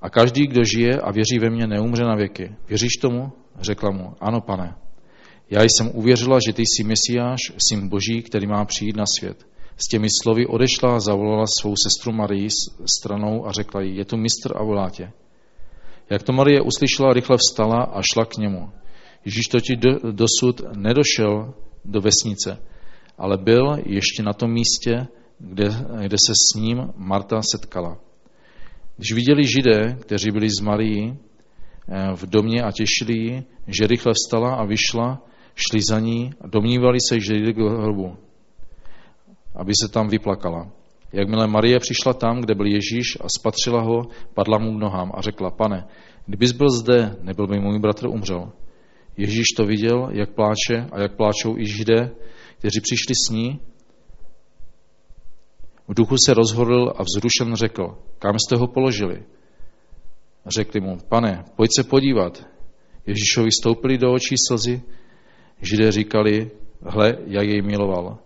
A 0.00 0.10
každý, 0.10 0.46
kdo 0.46 0.64
žije 0.64 1.00
a 1.00 1.12
věří 1.12 1.38
ve 1.38 1.50
mně, 1.50 1.66
neumře 1.66 2.02
na 2.02 2.14
věky. 2.14 2.54
Věříš 2.68 2.92
tomu? 3.00 3.32
Řekla 3.60 3.90
mu, 3.90 4.14
ano, 4.20 4.40
pane. 4.40 4.74
Já 5.50 5.62
jsem 5.62 5.90
uvěřila, 5.94 6.38
že 6.46 6.52
ty 6.52 6.62
jsi 6.62 6.84
Mesiáš, 6.84 7.40
syn 7.68 7.88
Boží, 7.88 8.22
který 8.22 8.46
má 8.46 8.64
přijít 8.64 8.96
na 8.96 9.04
svět. 9.18 9.46
S 9.76 9.88
těmi 9.88 10.06
slovy 10.22 10.46
odešla 10.46 10.96
a 10.96 11.00
zavolala 11.00 11.44
svou 11.60 11.74
sestru 11.86 12.12
Marii 12.12 12.48
stranou 12.98 13.46
a 13.46 13.52
řekla 13.52 13.82
jí, 13.82 13.96
je 13.96 14.04
tu 14.04 14.16
mistr 14.16 14.52
a 14.56 14.62
volá 14.62 14.90
tě. 14.90 15.12
Jak 16.10 16.22
to 16.22 16.32
Marie 16.32 16.60
uslyšela, 16.60 17.12
rychle 17.12 17.36
vstala 17.36 17.82
a 17.82 18.00
šla 18.12 18.24
k 18.24 18.36
němu. 18.36 18.70
Ježíš 19.24 19.46
totiž 19.46 19.76
do, 19.76 20.12
dosud 20.12 20.62
nedošel 20.76 21.54
do 21.84 22.00
vesnice, 22.00 22.58
ale 23.18 23.38
byl 23.38 23.76
ještě 23.86 24.22
na 24.22 24.32
tom 24.32 24.50
místě, 24.50 25.06
kde, 25.38 25.64
kde 26.00 26.16
se 26.26 26.32
s 26.32 26.60
ním 26.60 26.92
Marta 26.96 27.40
setkala. 27.42 27.98
Když 28.96 29.12
viděli 29.12 29.44
židé, 29.44 29.96
kteří 30.00 30.30
byli 30.30 30.48
z 30.50 30.60
Marii 30.60 31.12
eh, 31.12 32.16
v 32.16 32.26
domě 32.26 32.62
a 32.62 32.72
těšili 32.72 33.18
ji, 33.18 33.44
že 33.66 33.86
rychle 33.86 34.12
vstala 34.12 34.54
a 34.54 34.64
vyšla, 34.64 35.22
šli 35.54 35.80
za 35.90 36.00
ní 36.00 36.30
a 36.40 36.46
domnívali 36.46 36.98
se, 37.08 37.20
že 37.20 37.34
jde 37.34 37.52
k 37.52 37.56
hrobu, 37.56 38.16
aby 39.54 39.72
se 39.82 39.88
tam 39.88 40.08
vyplakala. 40.08 40.70
Jakmile 41.12 41.46
Marie 41.46 41.78
přišla 41.78 42.12
tam, 42.12 42.40
kde 42.40 42.54
byl 42.54 42.66
Ježíš 42.66 43.18
a 43.20 43.26
spatřila 43.38 43.82
ho, 43.82 44.02
padla 44.34 44.58
mu 44.58 44.76
k 44.76 44.80
nohám 44.80 45.12
a 45.14 45.20
řekla, 45.20 45.50
pane, 45.50 45.86
kdybys 46.26 46.52
byl 46.52 46.70
zde, 46.70 47.16
nebyl 47.22 47.46
by 47.46 47.60
můj 47.60 47.78
bratr 47.78 48.06
umřel. 48.06 48.52
Ježíš 49.16 49.46
to 49.56 49.64
viděl, 49.64 50.08
jak 50.12 50.30
pláče 50.30 50.86
a 50.92 51.00
jak 51.00 51.16
pláčou 51.16 51.58
i 51.58 51.66
židé, 51.66 52.10
kteří 52.58 52.80
přišli 52.80 53.14
s 53.26 53.30
ní 53.30 53.60
v 55.88 55.94
duchu 55.94 56.16
se 56.26 56.34
rozhodl 56.34 56.92
a 56.96 57.02
vzrušen 57.02 57.56
řekl, 57.56 57.98
kam 58.18 58.38
jste 58.38 58.56
ho 58.56 58.66
položili? 58.66 59.22
Řekli 60.46 60.80
mu, 60.80 60.98
pane, 61.08 61.44
pojď 61.56 61.70
se 61.76 61.84
podívat. 61.84 62.46
Ježíšovi 63.06 63.48
stoupili 63.60 63.98
do 63.98 64.12
očí 64.12 64.34
slzy, 64.48 64.82
židé 65.62 65.92
říkali, 65.92 66.50
hle, 66.82 67.16
jak 67.26 67.46
jej 67.46 67.62
miloval. 67.62 68.18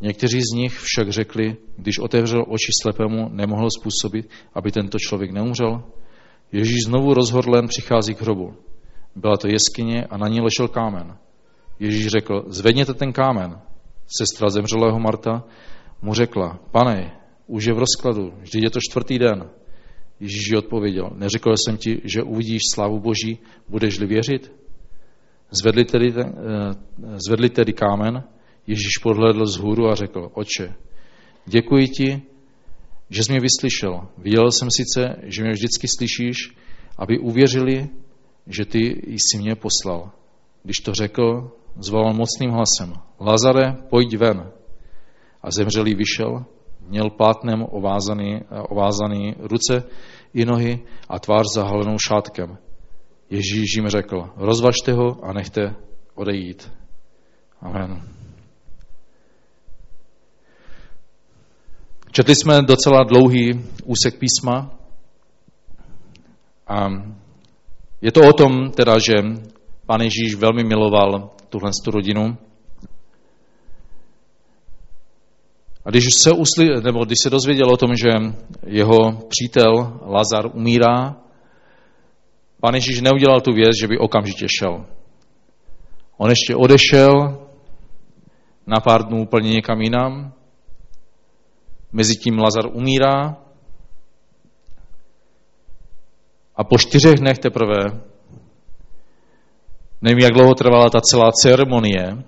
Někteří 0.00 0.40
z 0.40 0.56
nich 0.56 0.78
však 0.78 1.10
řekli, 1.10 1.56
když 1.76 1.98
otevřel 1.98 2.44
oči 2.48 2.72
slepému, 2.82 3.28
nemohl 3.28 3.68
způsobit, 3.80 4.30
aby 4.54 4.72
tento 4.72 4.98
člověk 4.98 5.30
neumřel. 5.30 5.82
Ježíš 6.52 6.78
znovu 6.86 7.14
rozhodlen 7.14 7.68
přichází 7.68 8.14
k 8.14 8.22
hrobu. 8.22 8.54
Byla 9.16 9.36
to 9.36 9.48
jeskyně 9.48 10.04
a 10.04 10.16
na 10.16 10.28
ní 10.28 10.40
ležel 10.40 10.68
kámen. 10.68 11.16
Ježíš 11.78 12.06
řekl, 12.06 12.44
zvedněte 12.46 12.94
ten 12.94 13.12
kámen. 13.12 13.60
Sestra 14.18 14.50
zemřelého 14.50 15.00
Marta 15.00 15.44
mu 16.02 16.14
řekla, 16.14 16.58
pane, 16.70 17.20
už 17.46 17.64
je 17.64 17.74
v 17.74 17.78
rozkladu, 17.78 18.32
vždyť 18.40 18.62
je 18.62 18.70
to 18.70 18.80
čtvrtý 18.80 19.18
den. 19.18 19.50
Ježíš 20.20 20.50
ji 20.50 20.56
odpověděl, 20.56 21.10
neřekl 21.14 21.54
jsem 21.56 21.76
ti, 21.76 22.00
že 22.04 22.22
uvidíš 22.22 22.60
slávu 22.74 23.00
Boží, 23.00 23.38
budeš-li 23.68 24.06
věřit? 24.06 24.52
Zvedli 25.50 25.84
tedy, 25.84 26.14
eh, 26.18 26.24
zvedli 27.26 27.50
tedy 27.50 27.72
kámen, 27.72 28.22
Ježíš 28.66 28.98
podhledl 29.02 29.46
z 29.46 29.56
hůru 29.56 29.88
a 29.88 29.94
řekl, 29.94 30.30
oče, 30.34 30.74
děkuji 31.46 31.86
ti, 31.88 32.22
že 33.10 33.24
jsi 33.24 33.32
mě 33.32 33.40
vyslyšel. 33.40 34.08
Viděl 34.18 34.50
jsem 34.50 34.68
sice, 34.70 35.16
že 35.22 35.42
mě 35.42 35.52
vždycky 35.52 35.88
slyšíš, 35.88 36.56
aby 36.98 37.18
uvěřili, 37.18 37.88
že 38.46 38.64
ty 38.64 39.02
jsi 39.06 39.38
mě 39.38 39.54
poslal. 39.54 40.10
Když 40.62 40.76
to 40.76 40.94
řekl, 40.94 41.50
zvolal 41.78 42.14
mocným 42.14 42.50
hlasem, 42.50 42.92
Lazare, 43.20 43.76
pojď 43.90 44.16
ven. 44.16 44.50
A 45.42 45.50
zemřelý 45.50 45.94
vyšel, 45.94 46.44
měl 46.80 47.10
plátnem 47.10 47.66
ovázaný, 47.70 48.40
ovázaný 48.68 49.34
ruce 49.38 49.82
i 50.34 50.44
nohy 50.44 50.80
a 51.08 51.18
tvář 51.18 51.46
zahalenou 51.54 51.96
šátkem. 52.08 52.58
Ježíš 53.30 53.76
jim 53.76 53.88
řekl, 53.88 54.30
rozvažte 54.36 54.92
ho 54.92 55.24
a 55.24 55.32
nechte 55.32 55.74
odejít. 56.14 56.72
Amen. 57.60 58.19
Četli 62.12 62.34
jsme 62.34 62.62
docela 62.62 63.04
dlouhý 63.04 63.64
úsek 63.84 64.18
písma 64.18 64.70
a 66.66 66.88
je 68.02 68.12
to 68.12 68.20
o 68.20 68.32
tom 68.32 68.70
teda, 68.70 68.98
že 68.98 69.14
Pán 69.86 70.00
Ježíš 70.00 70.34
velmi 70.34 70.64
miloval 70.64 71.30
tuhle 71.48 71.70
rodinu, 71.86 72.38
A 75.84 75.90
když 75.90 76.04
se, 76.22 76.32
usli, 76.32 76.82
nebo 76.84 77.04
když 77.04 77.18
se 77.22 77.30
dozvěděl 77.30 77.70
o 77.70 77.76
tom, 77.76 77.90
že 77.96 78.08
jeho 78.66 78.98
přítel 79.28 80.00
Lazar 80.06 80.50
umírá, 80.54 81.16
Pán 82.60 82.74
Ježíš 82.74 83.00
neudělal 83.00 83.40
tu 83.40 83.52
věc, 83.52 83.70
že 83.80 83.88
by 83.88 83.98
okamžitě 83.98 84.46
šel. 84.58 84.86
On 86.16 86.30
ještě 86.30 86.56
odešel 86.56 87.38
na 88.66 88.80
pár 88.80 89.04
dnů 89.04 89.22
úplně 89.22 89.50
někam 89.50 89.80
jinam, 89.80 90.32
Mezitím 91.92 92.38
Lazar 92.38 92.66
umírá 92.72 93.36
a 96.56 96.64
po 96.64 96.78
čtyřech 96.78 97.14
dnech 97.14 97.38
teprve, 97.38 98.00
nevím, 100.02 100.18
jak 100.18 100.32
dlouho 100.32 100.54
trvala 100.54 100.90
ta 100.90 101.00
celá 101.00 101.30
ceremonie, 101.32 102.24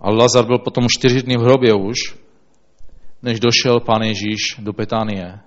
a 0.00 0.10
Lazar 0.10 0.46
byl 0.46 0.58
potom 0.58 0.86
čtyři 0.88 1.22
dny 1.22 1.36
v 1.36 1.40
hrobě 1.40 1.74
už, 1.74 1.96
než 3.22 3.40
došel 3.40 3.80
pán 3.80 4.02
Ježíš 4.02 4.56
do 4.58 4.72
Petánie. 4.72 5.40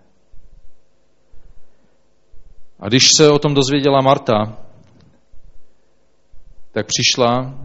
A 2.79 2.87
když 2.87 3.09
se 3.17 3.29
o 3.29 3.39
tom 3.39 3.53
dozvěděla 3.53 4.01
Marta, 4.01 4.57
tak 6.71 6.85
přišla 6.87 7.59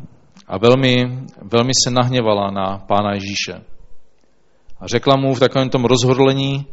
a 0.47 0.59
velmi, 0.59 1.25
velmi 1.43 1.73
se 1.85 1.91
nahněvala 1.91 2.51
na 2.51 2.79
pána 2.79 3.15
Ježíše. 3.15 3.70
A 4.81 4.87
řekla 4.87 5.17
mu 5.17 5.35
v 5.35 5.41
takovém 5.41 5.69
tom 5.69 5.85
rozhodlení, 5.85 6.67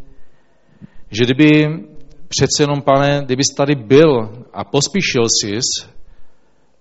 že 1.11 1.23
kdyby 1.23 1.67
přece 2.27 2.63
jenom, 2.63 2.81
pane, 2.81 3.21
kdybys 3.25 3.47
tady 3.57 3.75
byl 3.75 4.31
a 4.53 4.63
pospíšil 4.63 5.23
jsi, 5.23 5.59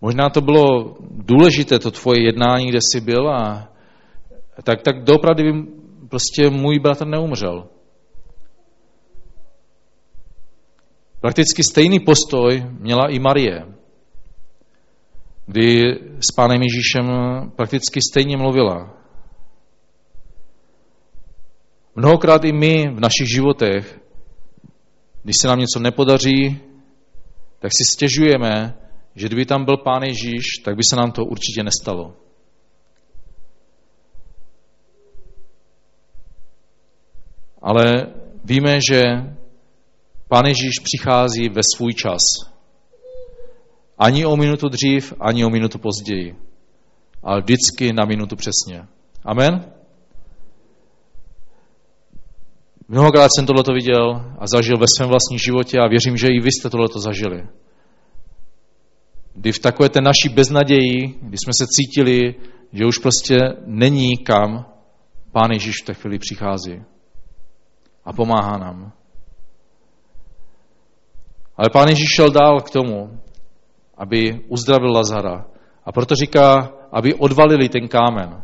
možná 0.00 0.30
to 0.30 0.40
bylo 0.40 0.96
důležité, 1.10 1.78
to 1.78 1.90
tvoje 1.90 2.24
jednání, 2.24 2.66
kde 2.66 2.78
jsi 2.82 3.00
byl, 3.00 3.30
a 3.30 3.68
tak, 4.62 4.82
tak 4.82 5.04
doopravdy 5.04 5.42
by 5.42 5.52
prostě 6.08 6.50
můj 6.50 6.78
bratr 6.78 7.06
neumřel. 7.06 7.66
Prakticky 11.20 11.62
stejný 11.62 12.00
postoj 12.00 12.66
měla 12.80 13.08
i 13.08 13.18
Marie, 13.18 13.66
kdy 15.46 15.82
s 16.20 16.34
pánem 16.36 16.62
Ježíšem 16.62 17.06
prakticky 17.56 18.00
stejně 18.10 18.36
mluvila. 18.36 18.96
Mnohokrát 21.96 22.44
i 22.44 22.52
my 22.52 22.88
v 22.88 23.00
našich 23.00 23.28
životech, 23.34 24.00
když 25.22 25.36
se 25.40 25.48
nám 25.48 25.58
něco 25.58 25.78
nepodaří, 25.80 26.60
tak 27.58 27.70
si 27.78 27.84
stěžujeme, 27.92 28.78
že 29.14 29.26
kdyby 29.26 29.46
tam 29.46 29.64
byl 29.64 29.76
Pán 29.76 30.02
Ježíš, 30.02 30.44
tak 30.64 30.76
by 30.76 30.82
se 30.90 30.96
nám 30.96 31.12
to 31.12 31.24
určitě 31.24 31.62
nestalo. 31.62 32.14
Ale 37.62 38.06
víme, 38.44 38.78
že 38.90 39.02
Pán 40.28 40.46
Ježíš 40.46 40.78
přichází 40.82 41.48
ve 41.48 41.60
svůj 41.76 41.94
čas. 41.94 42.20
Ani 43.98 44.26
o 44.26 44.36
minutu 44.36 44.68
dřív, 44.68 45.12
ani 45.20 45.44
o 45.44 45.50
minutu 45.50 45.78
později. 45.78 46.36
Ale 47.22 47.40
vždycky 47.40 47.92
na 47.92 48.04
minutu 48.04 48.36
přesně. 48.36 48.86
Amen? 49.24 49.75
Mnohokrát 52.88 53.28
jsem 53.34 53.46
tohleto 53.46 53.72
viděl 53.72 54.32
a 54.38 54.46
zažil 54.46 54.78
ve 54.78 54.86
svém 54.96 55.08
vlastním 55.08 55.38
životě 55.38 55.78
a 55.78 55.88
věřím, 55.88 56.16
že 56.16 56.28
i 56.28 56.40
vy 56.40 56.52
jste 56.52 56.70
tohleto 56.70 57.00
zažili. 57.00 57.48
Kdy 59.34 59.52
v 59.52 59.58
takové 59.58 59.88
té 59.88 60.00
naší 60.00 60.28
beznaději, 60.28 61.18
kdy 61.22 61.36
jsme 61.38 61.52
se 61.60 61.66
cítili, 61.66 62.34
že 62.72 62.86
už 62.86 62.98
prostě 62.98 63.36
není 63.66 64.16
kam, 64.16 64.66
Pán 65.32 65.50
Ježíš 65.50 65.74
v 65.82 65.86
té 65.86 65.94
chvíli 65.94 66.18
přichází 66.18 66.82
a 68.04 68.12
pomáhá 68.12 68.58
nám. 68.58 68.92
Ale 71.56 71.70
Pán 71.70 71.88
Ježíš 71.88 72.08
šel 72.16 72.30
dál 72.30 72.60
k 72.60 72.70
tomu, 72.70 73.20
aby 73.96 74.40
uzdravil 74.48 74.92
Lazara. 74.92 75.46
A 75.84 75.92
proto 75.92 76.14
říká, 76.14 76.72
aby 76.92 77.14
odvalili 77.14 77.68
ten 77.68 77.88
kámen. 77.88 78.42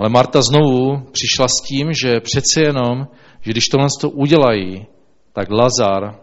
Ale 0.00 0.08
Marta 0.08 0.42
znovu 0.42 1.00
přišla 1.12 1.48
s 1.48 1.60
tím, 1.68 1.92
že 1.92 2.20
přece 2.20 2.62
jenom, 2.62 3.08
že 3.40 3.50
když 3.50 3.64
tohle 3.64 3.86
to 4.00 4.10
udělají, 4.10 4.86
tak 5.32 5.50
Lazar 5.50 6.20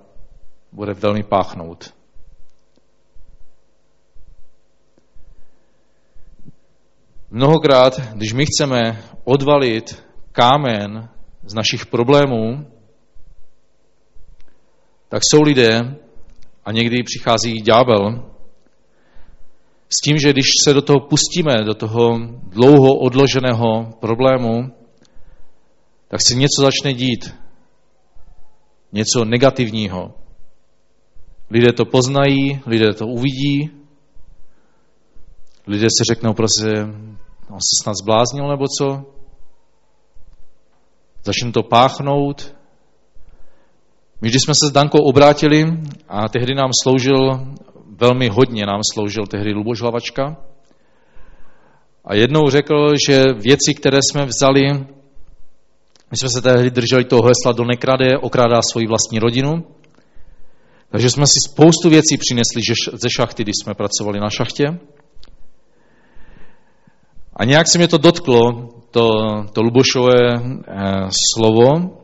bude 0.71 0.93
velmi 0.93 1.23
páchnout. 1.23 1.93
Mnohokrát, 7.29 7.99
když 8.13 8.33
my 8.33 8.45
chceme 8.45 9.03
odvalit 9.23 10.03
kámen 10.31 11.09
z 11.43 11.53
našich 11.53 11.85
problémů, 11.85 12.65
tak 15.09 15.21
jsou 15.23 15.41
lidé, 15.41 15.95
a 16.65 16.71
někdy 16.71 17.03
přichází 17.03 17.61
ďábel, 17.61 18.31
s 19.89 20.01
tím, 20.03 20.17
že 20.17 20.33
když 20.33 20.45
se 20.63 20.73
do 20.73 20.81
toho 20.81 20.99
pustíme, 20.99 21.63
do 21.63 21.73
toho 21.73 22.19
dlouho 22.49 22.95
odloženého 22.99 23.91
problému, 23.99 24.71
tak 26.07 26.21
se 26.21 26.35
něco 26.35 26.61
začne 26.61 26.93
dít. 26.93 27.35
Něco 28.91 29.25
negativního. 29.25 30.13
Lidé 31.49 31.73
to 31.73 31.85
poznají, 31.85 32.61
lidé 32.65 32.93
to 32.93 33.07
uvidí, 33.07 33.69
lidé 35.67 35.87
se 35.89 36.13
řeknou 36.13 36.33
prostě, 36.33 36.69
on 37.49 37.59
se 37.59 37.83
snad 37.83 37.93
zbláznil 38.03 38.47
nebo 38.47 38.65
co? 38.79 39.05
Začne 41.23 41.51
to 41.51 41.63
páchnout. 41.63 42.55
My, 44.21 44.29
když 44.29 44.41
jsme 44.45 44.53
se 44.53 44.67
s 44.67 44.71
Dankou 44.71 44.99
obrátili 44.99 45.65
a 46.07 46.29
tehdy 46.29 46.55
nám 46.55 46.69
sloužil 46.83 47.47
velmi 47.99 48.29
hodně 48.29 48.65
nám 48.65 48.81
sloužil 48.93 49.25
tehdy 49.27 49.53
Luboš 49.53 49.81
Hlavačka. 49.81 50.37
A 52.05 52.15
jednou 52.15 52.49
řekl, 52.49 52.93
že 53.07 53.23
věci, 53.33 53.73
které 53.73 53.99
jsme 54.11 54.25
vzali, 54.25 54.73
my 56.11 56.17
jsme 56.17 56.29
se 56.29 56.41
tehdy 56.41 56.71
drželi 56.71 57.05
toho 57.05 57.21
hesla 57.23 57.51
do 57.51 57.63
nekrade, 57.63 58.17
okrádá 58.17 58.59
svoji 58.71 58.87
vlastní 58.87 59.19
rodinu. 59.19 59.63
Takže 60.89 61.09
jsme 61.09 61.25
si 61.27 61.51
spoustu 61.51 61.89
věcí 61.89 62.17
přinesli 62.17 62.61
ze 62.93 63.09
šachty, 63.17 63.43
když 63.43 63.53
jsme 63.63 63.73
pracovali 63.73 64.19
na 64.19 64.29
šachtě. 64.29 64.79
A 67.35 67.45
nějak 67.45 67.67
se 67.67 67.77
mě 67.77 67.87
to 67.87 67.97
dotklo, 67.97 68.69
to, 68.91 69.11
to 69.53 69.61
Lubošové 69.61 70.33
eh, 70.33 71.09
slovo, 71.33 71.97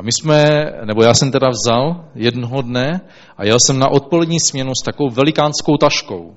a 0.00 0.02
my 0.02 0.10
jsme, 0.12 0.44
nebo 0.84 1.02
já 1.02 1.14
jsem 1.14 1.30
teda 1.30 1.48
vzal 1.48 2.04
jednoho 2.14 2.62
dne 2.62 3.00
a 3.36 3.44
jel 3.44 3.56
jsem 3.66 3.78
na 3.78 3.88
odpolední 3.88 4.40
směnu 4.40 4.72
s 4.82 4.84
takovou 4.84 5.10
velikánskou 5.10 5.76
taškou. 5.76 6.36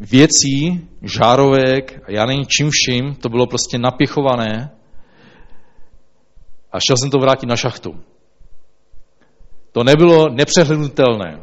Věcí, 0.00 0.88
žárovek 1.02 2.02
a 2.06 2.10
já 2.10 2.26
nevím 2.26 2.46
čím 2.46 2.70
vším, 2.72 3.14
to 3.14 3.28
bylo 3.28 3.46
prostě 3.46 3.78
napichované 3.78 4.70
a 6.72 6.78
šel 6.80 6.96
jsem 6.96 7.10
to 7.10 7.18
vrátit 7.18 7.46
na 7.46 7.56
šachtu. 7.56 8.00
To 9.72 9.84
nebylo 9.84 10.28
nepřehlednutelné. 10.28 11.40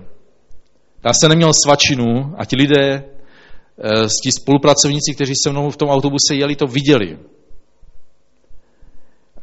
Já 1.05 1.11
jsem 1.13 1.29
neměl 1.29 1.51
svačinu 1.65 2.35
a 2.37 2.45
ti 2.45 2.55
lidé, 2.55 3.03
eh, 3.83 4.07
ti 4.23 4.31
spolupracovníci, 4.31 5.15
kteří 5.15 5.33
se 5.43 5.49
mnou 5.49 5.69
v 5.69 5.77
tom 5.77 5.89
autobuse 5.89 6.35
jeli, 6.35 6.55
to 6.55 6.65
viděli. 6.65 7.17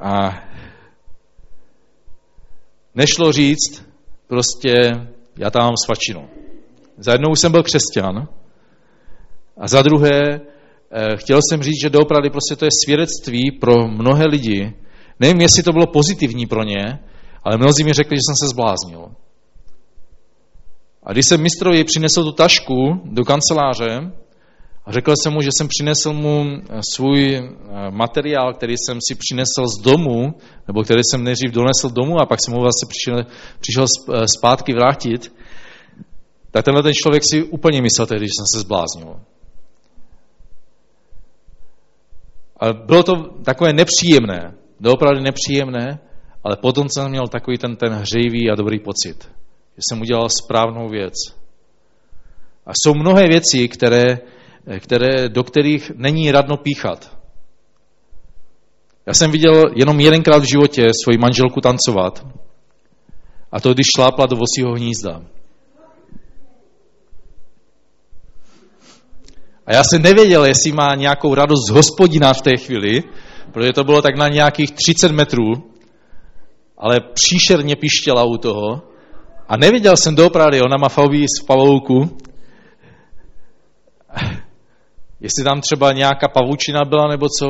A 0.00 0.42
nešlo 2.94 3.32
říct, 3.32 3.86
prostě 4.26 4.72
já 5.36 5.50
tam 5.50 5.62
mám 5.62 5.76
svačinu. 5.84 6.28
Za 6.98 7.12
jednou 7.12 7.36
jsem 7.36 7.52
byl 7.52 7.62
křesťan 7.62 8.28
a 9.56 9.68
za 9.68 9.82
druhé 9.82 10.40
eh, 10.90 11.16
chtěl 11.16 11.40
jsem 11.42 11.62
říct, 11.62 11.80
že 11.82 11.90
doopravdy 11.90 12.30
prostě 12.30 12.56
to 12.56 12.64
je 12.64 12.70
svědectví 12.84 13.50
pro 13.60 13.88
mnohé 13.88 14.24
lidi. 14.26 14.74
Nevím, 15.20 15.40
jestli 15.40 15.62
to 15.62 15.72
bylo 15.72 15.86
pozitivní 15.86 16.46
pro 16.46 16.62
ně, 16.62 16.98
ale 17.44 17.56
mnozí 17.56 17.84
mi 17.84 17.92
řekli, 17.92 18.16
že 18.16 18.20
jsem 18.26 18.36
se 18.36 18.48
zbláznil. 18.54 19.10
A 21.02 21.12
když 21.12 21.26
jsem 21.26 21.42
mistrovi 21.42 21.84
přinesl 21.84 22.24
tu 22.24 22.32
tašku 22.32 23.00
do 23.04 23.24
kanceláře, 23.24 24.12
a 24.88 24.92
řekl 24.92 25.12
jsem 25.16 25.32
mu, 25.32 25.42
že 25.42 25.48
jsem 25.58 25.68
přinesl 25.68 26.12
mu 26.12 26.44
eh, 26.44 26.80
svůj 26.94 27.36
eh, 27.36 27.50
materiál, 27.90 28.54
který 28.54 28.74
jsem 28.76 28.98
si 29.08 29.14
přinesl 29.14 29.66
z 29.66 29.82
domu, 29.82 30.34
nebo 30.68 30.82
který 30.82 31.00
jsem 31.10 31.24
nejdřív 31.24 31.50
donesl 31.50 31.88
domů 31.90 32.20
a 32.20 32.26
pak 32.26 32.38
jsem 32.44 32.54
mu 32.54 32.60
vlastně 32.60 32.88
přišel, 32.88 33.26
přišel 33.60 33.84
eh, 33.84 34.28
zpátky 34.38 34.72
vrátit, 34.72 35.32
tak 36.50 36.64
tenhle 36.64 36.82
ten 36.82 36.92
člověk 36.94 37.22
si 37.30 37.42
úplně 37.42 37.82
myslel 37.82 38.06
tehdy, 38.06 38.26
že 38.26 38.32
jsem 38.38 38.46
se 38.54 38.60
zbláznil. 38.60 39.20
A 42.60 42.72
bylo 42.72 43.02
to 43.02 43.14
takové 43.44 43.72
nepříjemné, 43.72 44.54
doopravdy 44.80 45.20
nepříjemné, 45.20 45.98
ale 46.44 46.56
potom 46.56 46.86
jsem 46.88 47.10
měl 47.10 47.28
takový 47.28 47.58
ten, 47.58 47.76
ten 47.76 47.92
hřejivý 47.92 48.50
a 48.50 48.54
dobrý 48.54 48.78
pocit, 48.78 49.30
že 49.76 49.82
jsem 49.88 50.00
udělal 50.00 50.28
správnou 50.28 50.88
věc. 50.88 51.14
A 52.66 52.70
jsou 52.84 52.94
mnohé 52.94 53.28
věci, 53.28 53.68
které 53.68 54.18
které, 54.80 55.28
do 55.28 55.44
kterých 55.44 55.90
není 55.94 56.32
radno 56.32 56.56
píchat. 56.56 57.18
Já 59.06 59.14
jsem 59.14 59.30
viděl 59.30 59.62
jenom 59.74 60.00
jedenkrát 60.00 60.42
v 60.42 60.50
životě 60.50 60.86
svoji 61.04 61.18
manželku 61.18 61.60
tancovat. 61.60 62.26
A 63.52 63.60
to, 63.60 63.74
když 63.74 63.86
šlápla 63.96 64.26
do 64.26 64.36
vosího 64.36 64.74
hnízda. 64.74 65.22
A 69.66 69.72
já 69.72 69.84
jsem 69.84 70.02
nevěděl, 70.02 70.44
jestli 70.44 70.72
má 70.72 70.94
nějakou 70.94 71.34
radost 71.34 71.66
z 71.68 71.70
hospodina 71.70 72.32
v 72.32 72.42
té 72.42 72.56
chvíli, 72.56 73.02
protože 73.52 73.72
to 73.72 73.84
bylo 73.84 74.02
tak 74.02 74.16
na 74.16 74.28
nějakých 74.28 74.72
30 74.72 75.12
metrů, 75.12 75.52
ale 76.78 77.00
příšerně 77.00 77.76
pištěla 77.76 78.24
u 78.24 78.36
toho. 78.36 78.82
A 79.48 79.56
nevěděl 79.56 79.96
jsem 79.96 80.14
doopravdy, 80.14 80.60
ona 80.60 80.76
má 80.76 80.88
fobii 80.88 81.26
z 81.28 81.44
pavouku, 81.46 82.18
Jestli 85.20 85.44
tam 85.44 85.60
třeba 85.60 85.92
nějaká 85.92 86.28
pavučina 86.28 86.84
byla 86.84 87.08
nebo 87.08 87.26
co. 87.38 87.46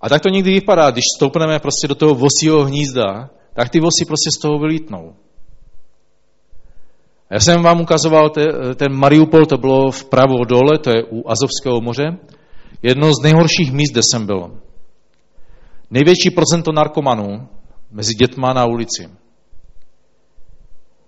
A 0.00 0.08
tak 0.08 0.22
to 0.22 0.28
někdy 0.28 0.52
vypadá, 0.52 0.90
když 0.90 1.04
stoupneme 1.16 1.58
prostě 1.58 1.88
do 1.88 1.94
toho 1.94 2.14
vosího 2.14 2.64
hnízda, 2.64 3.30
tak 3.54 3.68
ty 3.68 3.80
vosy 3.80 4.04
prostě 4.06 4.30
z 4.30 4.40
toho 4.40 4.58
vylítnou. 4.58 5.14
Já 7.30 7.40
jsem 7.40 7.62
vám 7.62 7.80
ukazoval 7.80 8.30
te, 8.30 8.44
ten 8.74 8.92
Mariupol, 8.92 9.46
to 9.46 9.58
bylo 9.58 9.90
vpravo 9.90 10.44
dole, 10.44 10.78
to 10.82 10.90
je 10.90 11.04
u 11.04 11.30
Azovského 11.30 11.80
moře. 11.80 12.16
Jedno 12.82 13.14
z 13.14 13.22
nejhorších 13.22 13.72
míst, 13.72 13.92
kde 13.92 14.00
jsem 14.02 14.26
byl. 14.26 14.60
Největší 15.90 16.30
procento 16.30 16.72
narkomanů 16.72 17.48
mezi 17.90 18.14
dětma 18.14 18.52
na 18.52 18.66
ulici. 18.66 19.08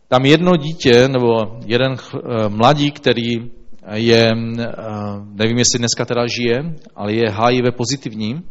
Tam 0.08 0.24
jedno 0.24 0.56
dítě, 0.56 1.08
nebo 1.08 1.58
jeden 1.66 1.96
eh, 1.96 2.48
mladí, 2.48 2.90
který 2.90 3.50
je, 3.94 4.28
eh, 4.28 4.66
nevím, 5.24 5.58
jestli 5.58 5.78
dneska 5.78 6.04
teda 6.04 6.26
žije, 6.26 6.74
ale 6.94 7.14
je 7.14 7.30
HIV 7.30 7.74
pozitivní, 7.76 8.42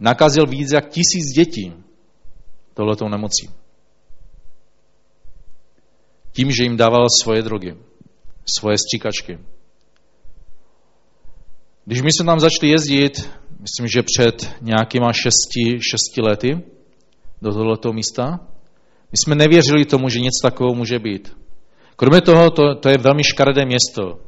nakazil 0.00 0.46
víc 0.46 0.72
jak 0.72 0.88
tisíc 0.88 1.24
dětí 1.36 1.72
tohletou 2.74 3.08
nemocí. 3.08 3.50
Tím, 6.32 6.50
že 6.50 6.62
jim 6.62 6.76
dával 6.76 7.06
svoje 7.22 7.42
drogy, 7.42 7.76
svoje 8.56 8.78
stříkačky. 8.78 9.38
Když 11.84 12.02
my 12.02 12.12
jsme 12.12 12.26
tam 12.26 12.40
začali 12.40 12.70
jezdit, 12.70 13.30
myslím, 13.60 13.88
že 13.88 14.02
před 14.02 14.54
nějakýma 14.60 15.12
šesti, 15.12 15.78
šesti 15.90 16.20
lety 16.22 16.62
do 17.42 17.52
tohoto 17.52 17.92
místa, 17.92 18.40
my 19.12 19.16
jsme 19.24 19.34
nevěřili 19.34 19.84
tomu, 19.84 20.08
že 20.08 20.20
něco 20.20 20.40
takového 20.42 20.74
může 20.74 20.98
být. 20.98 21.39
Kromě 22.00 22.20
toho, 22.20 22.50
to, 22.50 22.74
to 22.74 22.88
je 22.88 22.98
velmi 22.98 23.24
škaredé 23.24 23.64
město. 23.64 24.18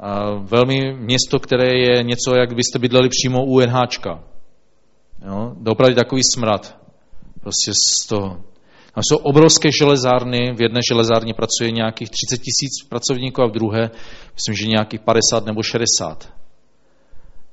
A 0.00 0.34
velmi 0.34 0.94
město, 0.94 1.38
které 1.38 1.78
je 1.78 2.02
něco, 2.02 2.34
jak 2.34 2.54
byste 2.54 2.78
bydleli 2.78 3.08
přímo 3.08 3.44
u 3.44 3.60
NHčka. 3.60 4.24
Jo? 5.26 5.52
Opravdu 5.68 5.94
takový 5.94 6.22
smrad. 6.34 6.78
Prostě 7.40 7.72
z 7.72 8.06
toho. 8.08 8.28
Tam 8.94 9.02
jsou 9.08 9.16
obrovské 9.16 9.68
železárny, 9.78 10.52
v 10.56 10.60
jedné 10.60 10.80
železárně 10.88 11.34
pracuje 11.34 11.70
nějakých 11.70 12.10
30 12.10 12.36
tisíc 12.36 12.88
pracovníků 12.88 13.42
a 13.42 13.46
v 13.46 13.52
druhé, 13.52 13.90
myslím, 14.34 14.54
že 14.54 14.66
nějakých 14.66 15.00
50 15.00 15.46
nebo 15.46 15.62
60. 15.62 16.32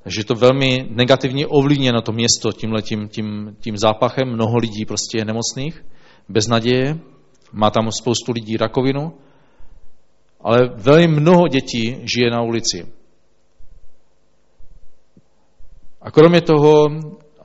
Takže 0.04 0.20
je 0.20 0.26
to 0.26 0.36
velmi 0.36 0.88
negativně 0.90 1.48
ovlivněno 1.48 2.02
to 2.02 2.12
město 2.12 2.52
tímhletím, 2.52 3.08
tím, 3.08 3.56
tím 3.60 3.78
zápachem. 3.78 4.28
Mnoho 4.28 4.58
lidí 4.58 4.86
prostě 4.86 5.18
je 5.18 5.26
nemocných, 5.26 5.86
bez 6.30 6.48
naděje. 6.48 7.00
Má 7.52 7.70
tam 7.70 7.92
spoustu 7.92 8.32
lidí 8.32 8.58
rakovinu. 8.58 9.14
Ale 10.46 10.70
velmi 10.76 11.08
mnoho 11.08 11.48
dětí 11.48 11.98
žije 12.14 12.30
na 12.32 12.42
ulici. 12.42 12.86
A 16.02 16.12
kromě 16.12 16.42
toho 16.42 16.88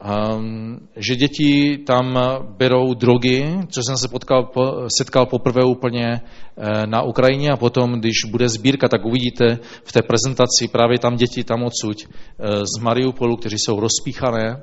Um, 0.00 0.88
že 0.96 1.16
děti 1.16 1.78
tam 1.86 2.18
berou 2.58 2.94
drogy, 2.94 3.58
co 3.68 3.80
jsem 3.82 3.96
se 3.96 4.08
potkal, 4.08 4.44
po, 4.44 4.62
setkal 4.98 5.26
poprvé 5.26 5.64
úplně 5.64 6.20
uh, 6.20 6.86
na 6.86 7.02
Ukrajině 7.02 7.50
a 7.50 7.56
potom, 7.56 8.00
když 8.00 8.24
bude 8.30 8.48
sbírka, 8.48 8.88
tak 8.88 9.04
uvidíte 9.04 9.58
v 9.84 9.92
té 9.92 10.02
prezentaci 10.02 10.68
právě 10.72 10.98
tam 10.98 11.16
děti 11.16 11.44
tam 11.44 11.62
odsud 11.62 11.96
uh, 12.04 12.46
z 12.76 12.78
Mariupolu, 12.82 13.36
kteří 13.36 13.56
jsou 13.58 13.80
rozpíchané 13.80 14.62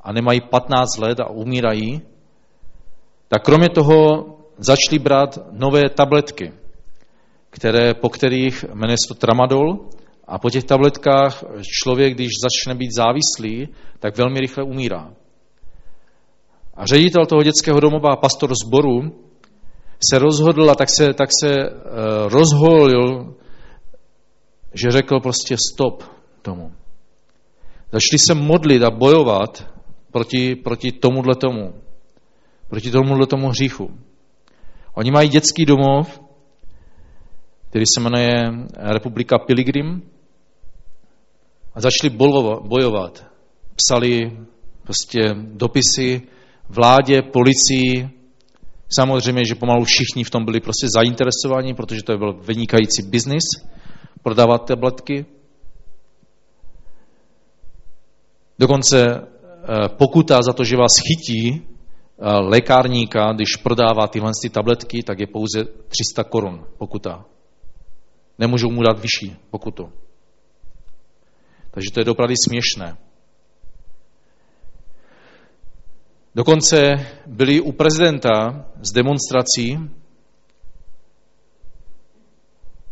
a 0.00 0.12
nemají 0.12 0.40
15 0.40 0.98
let 0.98 1.20
a 1.20 1.30
umírají, 1.30 2.00
tak 3.28 3.44
kromě 3.44 3.68
toho 3.68 4.26
začali 4.58 4.98
brát 4.98 5.38
nové 5.52 5.88
tabletky, 5.88 6.52
které, 7.50 7.94
po 7.94 8.08
kterých 8.08 8.64
jmenuje 8.74 8.96
se 8.96 9.14
to 9.14 9.20
tramadol, 9.20 9.88
a 10.28 10.38
po 10.38 10.50
těch 10.50 10.64
tabletkách 10.64 11.44
člověk, 11.82 12.14
když 12.14 12.28
začne 12.42 12.74
být 12.74 12.90
závislý, 12.96 13.68
tak 13.98 14.16
velmi 14.16 14.40
rychle 14.40 14.64
umírá. 14.64 15.10
A 16.74 16.86
ředitel 16.86 17.26
toho 17.26 17.42
dětského 17.42 17.80
domova, 17.80 18.16
pastor 18.16 18.52
zboru, 18.64 19.00
se 20.10 20.18
rozhodl 20.18 20.70
a 20.70 20.74
tak 20.74 20.88
se, 20.96 21.14
tak 21.14 21.28
se 21.42 21.56
uh, 21.56 21.72
rozholil, 22.28 23.34
že 24.74 24.90
řekl 24.90 25.20
prostě 25.20 25.56
stop 25.72 26.02
tomu. 26.42 26.72
Začali 27.92 28.18
se 28.28 28.34
modlit 28.34 28.82
a 28.82 28.90
bojovat 28.90 29.74
proti, 30.12 30.56
proti 30.56 30.92
tomuhle 30.92 31.34
tomu, 31.34 31.74
proti 32.68 32.90
tomuhle 32.90 33.26
tomu 33.26 33.48
hříchu. 33.48 33.98
Oni 34.94 35.10
mají 35.10 35.28
dětský 35.28 35.64
domov, 35.64 36.20
který 37.70 37.84
se 37.94 38.00
jmenuje 38.00 38.50
Republika 38.74 39.38
Pilgrim 39.38 40.02
a 41.74 41.80
začali 41.80 42.10
bojovat. 42.62 43.26
Psali 43.74 44.38
prostě 44.82 45.20
dopisy 45.34 46.22
vládě, 46.68 47.22
policii. 47.22 48.10
Samozřejmě, 48.88 49.44
že 49.44 49.54
pomalu 49.54 49.84
všichni 49.84 50.24
v 50.24 50.30
tom 50.30 50.44
byli 50.44 50.60
prostě 50.60 50.86
zainteresovaní, 50.94 51.74
protože 51.74 52.02
to 52.02 52.18
byl 52.18 52.32
vynikající 52.32 53.02
biznis, 53.02 53.44
prodávat 54.22 54.64
tabletky. 54.66 55.26
Dokonce 58.58 59.04
eh, 59.06 59.88
pokuta 59.88 60.38
za 60.42 60.52
to, 60.52 60.64
že 60.64 60.76
vás 60.76 60.92
chytí 61.08 61.62
eh, 61.62 62.30
lékárníka, 62.40 63.32
když 63.32 63.56
prodává 63.62 64.06
tyhle 64.08 64.32
tabletky, 64.52 65.02
tak 65.02 65.20
je 65.20 65.26
pouze 65.26 65.64
300 65.64 66.24
korun 66.24 66.64
pokuta. 66.78 67.24
Nemůžou 68.38 68.70
mu 68.70 68.82
dát 68.82 68.98
vyšší 68.98 69.36
pokutu. 69.50 69.92
Takže 71.70 71.90
to 71.94 72.00
je 72.00 72.10
opravdu 72.10 72.34
směšné. 72.48 72.96
Dokonce 76.34 77.06
byli 77.26 77.60
u 77.60 77.72
prezidenta 77.72 78.66
z 78.80 78.92
demonstrací 78.92 79.78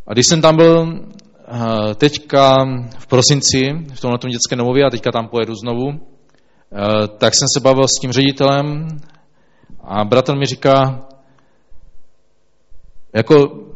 a 0.06 0.12
když 0.12 0.26
jsem 0.26 0.42
tam 0.42 0.56
byl 0.56 0.86
eh, 0.88 1.94
teďka 1.94 2.64
v 2.98 3.06
prosinci 3.06 3.60
v 3.94 4.00
tomhle 4.00 4.18
dětské 4.30 4.56
domově 4.56 4.84
a 4.84 4.90
teďka 4.90 5.12
tam 5.12 5.28
pojedu 5.28 5.54
znovu, 5.54 5.88
eh, 5.90 7.08
tak 7.18 7.34
jsem 7.34 7.48
se 7.54 7.60
bavil 7.60 7.88
s 7.88 8.00
tím 8.00 8.12
ředitelem 8.12 8.88
a 9.80 10.04
bratr 10.04 10.36
mi 10.36 10.44
říká, 10.44 11.06
jako 13.12 13.66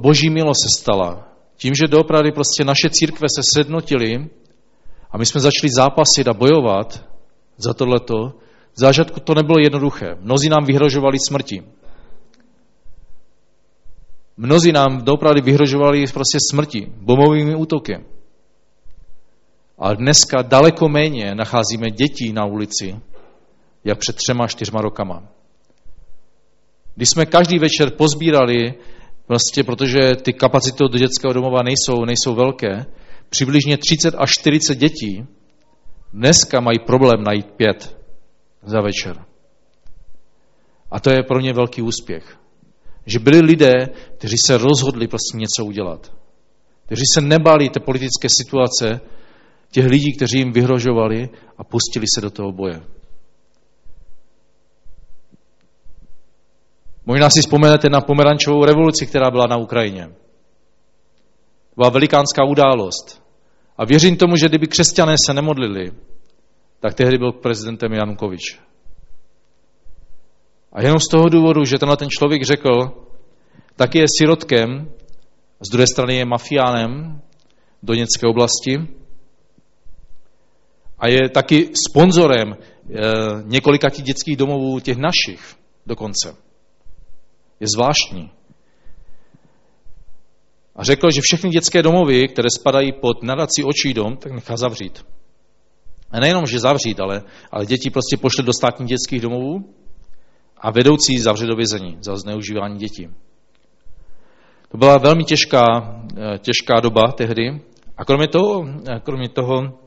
boží 0.00 0.30
milost 0.30 0.60
se 0.62 0.80
stala. 0.80 1.28
Tím, 1.56 1.74
že 1.74 1.88
doopravdy 1.88 2.32
prostě 2.32 2.64
naše 2.64 2.90
církve 2.90 3.26
se 3.34 3.42
sednotily 3.54 4.28
a 5.10 5.18
my 5.18 5.26
jsme 5.26 5.40
začali 5.40 5.70
zápasit 5.76 6.28
a 6.28 6.32
bojovat 6.32 7.04
za 7.56 7.74
tohleto, 7.74 8.32
v 8.72 8.80
zážadku 8.80 9.20
to 9.20 9.34
nebylo 9.34 9.58
jednoduché. 9.58 10.16
Mnozí 10.20 10.48
nám 10.48 10.64
vyhrožovali 10.64 11.18
smrti. 11.28 11.62
Mnozí 14.36 14.72
nám 14.72 15.04
doopravdy 15.04 15.40
vyhrožovali 15.40 16.04
prostě 16.14 16.38
smrti, 16.50 16.92
bombovými 16.96 17.54
útoky. 17.54 18.04
Ale 19.78 19.96
dneska 19.96 20.42
daleko 20.42 20.88
méně 20.88 21.34
nacházíme 21.34 21.90
dětí 21.90 22.32
na 22.32 22.44
ulici, 22.44 23.00
jak 23.84 23.98
před 23.98 24.16
třema, 24.16 24.46
čtyřma 24.46 24.80
rokama. 24.80 25.28
Když 26.94 27.08
jsme 27.08 27.26
každý 27.26 27.58
večer 27.58 27.90
pozbírali 27.90 28.74
Vlastně, 29.30 29.64
protože 29.64 30.00
ty 30.22 30.32
kapacity 30.32 30.84
do 30.92 30.98
dětského 30.98 31.32
domova 31.32 31.62
nejsou, 31.62 32.04
nejsou 32.04 32.34
velké, 32.34 32.86
přibližně 33.28 33.76
30 33.76 34.14
až 34.18 34.30
40 34.30 34.74
dětí 34.74 35.26
dneska 36.12 36.60
mají 36.60 36.78
problém 36.78 37.22
najít 37.22 37.46
pět 37.46 37.98
za 38.62 38.80
večer. 38.80 39.24
A 40.90 41.00
to 41.00 41.10
je 41.10 41.22
pro 41.22 41.40
ně 41.40 41.52
velký 41.52 41.82
úspěch. 41.82 42.38
Že 43.06 43.18
byli 43.18 43.40
lidé, 43.40 43.88
kteří 44.18 44.36
se 44.38 44.58
rozhodli 44.58 45.08
prostě 45.08 45.38
něco 45.38 45.64
udělat. 45.64 46.12
Kteří 46.86 47.02
se 47.14 47.20
nebali 47.20 47.68
té 47.68 47.80
politické 47.80 48.28
situace, 48.28 49.00
těch 49.70 49.86
lidí, 49.86 50.16
kteří 50.16 50.38
jim 50.38 50.52
vyhrožovali 50.52 51.28
a 51.58 51.64
pustili 51.64 52.06
se 52.14 52.20
do 52.20 52.30
toho 52.30 52.52
boje. 52.52 52.80
Možná 57.10 57.26
si 57.30 57.40
vzpomenete 57.40 57.90
na 57.90 58.00
pomerančovou 58.00 58.64
revoluci, 58.64 59.06
která 59.06 59.30
byla 59.30 59.46
na 59.46 59.56
Ukrajině. 59.56 60.14
Byla 61.76 61.90
velikánská 61.90 62.44
událost. 62.44 63.22
A 63.78 63.84
věřím 63.84 64.16
tomu, 64.16 64.36
že 64.36 64.48
kdyby 64.48 64.66
křesťané 64.66 65.14
se 65.26 65.34
nemodlili, 65.34 65.90
tak 66.80 66.94
tehdy 66.94 67.18
byl 67.18 67.32
prezidentem 67.32 67.92
Janukovič. 67.92 68.60
A 70.72 70.82
jenom 70.82 71.00
z 71.00 71.08
toho 71.10 71.28
důvodu, 71.28 71.64
že 71.64 71.78
tenhle 71.78 71.96
ten 71.96 72.08
člověk 72.10 72.42
řekl, 72.42 72.70
taky 73.76 73.98
je 73.98 74.06
sirotkem, 74.18 74.92
z 75.60 75.70
druhé 75.70 75.86
strany 75.86 76.16
je 76.16 76.24
mafiánem 76.24 77.20
Doněcké 77.82 78.26
oblasti 78.26 78.86
a 80.98 81.08
je 81.08 81.28
taky 81.28 81.70
sponzorem 81.88 82.54
eh, 82.54 82.98
několika 83.44 83.90
těch 83.90 84.04
dětských 84.04 84.36
domovů, 84.36 84.80
těch 84.80 84.96
našich 84.96 85.56
dokonce 85.86 86.49
je 87.60 87.66
zvláštní. 87.74 88.30
A 90.76 90.84
řekl, 90.84 91.10
že 91.10 91.20
všechny 91.22 91.50
dětské 91.50 91.82
domovy, 91.82 92.28
které 92.28 92.48
spadají 92.58 92.92
pod 92.92 93.22
nadací 93.22 93.64
očí 93.64 93.94
dom, 93.94 94.16
tak 94.16 94.32
nechá 94.32 94.56
zavřít. 94.56 95.06
A 96.10 96.20
nejenom, 96.20 96.46
že 96.46 96.58
zavřít, 96.58 97.00
ale, 97.00 97.22
ale 97.50 97.66
děti 97.66 97.90
prostě 97.90 98.16
pošle 98.16 98.44
do 98.44 98.52
státních 98.52 98.88
dětských 98.88 99.20
domovů 99.20 99.74
a 100.56 100.70
vedoucí 100.70 101.18
zavře 101.18 101.46
do 101.46 101.56
vězení 101.56 101.98
za 102.00 102.16
zneužívání 102.16 102.78
dětí. 102.78 103.08
To 104.68 104.78
byla 104.78 104.98
velmi 104.98 105.24
těžká, 105.24 105.64
eh, 106.16 106.38
těžká 106.38 106.80
doba 106.80 107.12
tehdy. 107.12 107.60
A 107.96 108.04
kromě 108.04 108.28
toho, 108.28 108.68
eh, 108.88 109.00
kromě 109.00 109.28
toho 109.28 109.78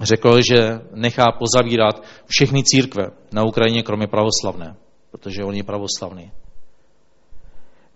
řekl, 0.00 0.40
že 0.50 0.80
nechá 0.94 1.24
pozavírat 1.38 2.02
všechny 2.26 2.62
církve 2.64 3.10
na 3.32 3.44
Ukrajině, 3.44 3.82
kromě 3.82 4.06
pravoslavné, 4.06 4.76
protože 5.10 5.44
on 5.44 5.54
je 5.54 5.64
pravoslavný. 5.64 6.32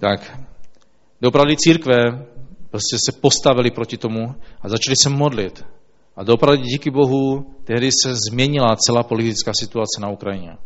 Tak, 0.00 0.40
dopravdy 1.20 1.56
církve 1.56 2.26
prostě 2.70 2.96
se 3.04 3.12
postavili 3.20 3.70
proti 3.70 3.96
tomu 3.96 4.34
a 4.60 4.68
začali 4.68 4.96
se 5.02 5.08
modlit. 5.08 5.64
A 6.16 6.24
dopravdy 6.24 6.62
díky 6.62 6.90
Bohu 6.90 7.46
tehdy 7.64 7.90
se 7.92 8.14
změnila 8.30 8.76
celá 8.76 9.02
politická 9.02 9.52
situace 9.60 10.00
na 10.00 10.08
Ukrajině. 10.08 10.56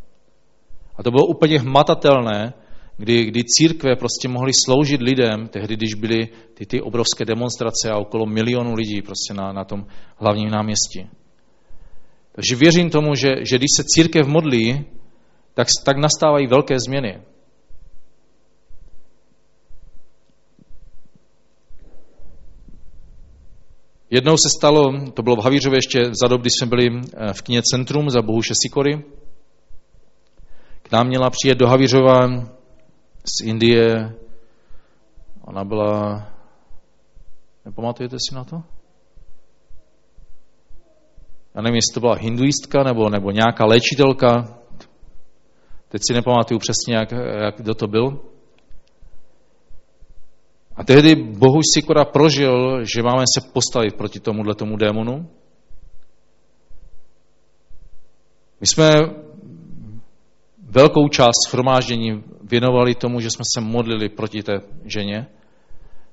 A 0.96 1.02
to 1.02 1.10
bylo 1.10 1.26
úplně 1.26 1.60
hmatatelné, 1.60 2.52
kdy, 2.96 3.24
kdy 3.24 3.40
církve 3.44 3.96
prostě 3.96 4.28
mohly 4.28 4.52
sloužit 4.64 5.02
lidem, 5.02 5.48
tehdy, 5.48 5.76
když 5.76 5.94
byly 5.94 6.28
ty, 6.54 6.66
ty 6.66 6.82
obrovské 6.82 7.24
demonstrace 7.24 7.90
a 7.90 7.98
okolo 7.98 8.26
milionu 8.26 8.74
lidí 8.74 9.02
prostě 9.02 9.34
na, 9.34 9.52
na 9.52 9.64
tom 9.64 9.86
hlavním 10.16 10.50
náměstí. 10.50 11.10
Takže 12.32 12.56
věřím 12.56 12.90
tomu, 12.90 13.14
že, 13.14 13.28
že 13.50 13.56
když 13.58 13.70
se 13.76 13.84
církev 13.86 14.26
modlí, 14.26 14.84
tak, 15.54 15.68
tak 15.84 15.96
nastávají 15.96 16.46
velké 16.46 16.80
změny. 16.80 17.20
Jednou 24.14 24.36
se 24.36 24.48
stalo, 24.58 25.10
to 25.14 25.22
bylo 25.22 25.36
v 25.36 25.44
Havířově 25.44 25.78
ještě 25.78 26.04
za 26.22 26.28
dob, 26.28 26.40
kdy 26.40 26.50
jsme 26.50 26.66
byli 26.66 26.86
eh, 26.86 27.32
v 27.32 27.42
kně 27.42 27.62
Centrum 27.62 28.10
za 28.10 28.22
Bohuše 28.22 28.54
Sikory. 28.62 29.04
K 30.82 30.92
nám 30.92 31.06
měla 31.06 31.30
přijet 31.30 31.58
do 31.58 31.66
Havířova 31.66 32.28
z 33.24 33.44
Indie. 33.44 34.14
Ona 35.44 35.64
byla, 35.64 36.26
nepamatujete 37.64 38.16
si 38.28 38.34
na 38.34 38.44
to? 38.44 38.62
Já 41.54 41.62
nevím, 41.62 41.76
jestli 41.76 41.94
to 41.94 42.00
byla 42.00 42.14
hinduistka 42.14 42.82
nebo, 42.82 43.08
nebo 43.08 43.30
nějaká 43.30 43.64
léčitelka. 43.64 44.58
Teď 45.88 46.02
si 46.06 46.14
nepamatuju 46.14 46.58
přesně, 46.58 46.94
jak, 46.94 47.12
jak 47.44 47.56
kdo 47.56 47.74
to 47.74 47.86
byl. 47.86 48.20
A 50.76 50.84
tehdy 50.84 51.14
Bohuž 51.14 51.62
Sikora 51.74 52.04
prožil, 52.04 52.84
že 52.84 53.02
máme 53.02 53.24
se 53.34 53.50
postavit 53.52 53.96
proti 53.96 54.20
tomuhle 54.20 54.54
tomu 54.54 54.76
démonu. 54.76 55.30
My 58.60 58.66
jsme 58.66 58.90
velkou 60.62 61.08
část 61.08 61.46
schromáždění 61.46 62.24
věnovali 62.42 62.94
tomu, 62.94 63.20
že 63.20 63.30
jsme 63.30 63.44
se 63.54 63.60
modlili 63.60 64.08
proti 64.08 64.42
té 64.42 64.60
ženě, 64.84 65.26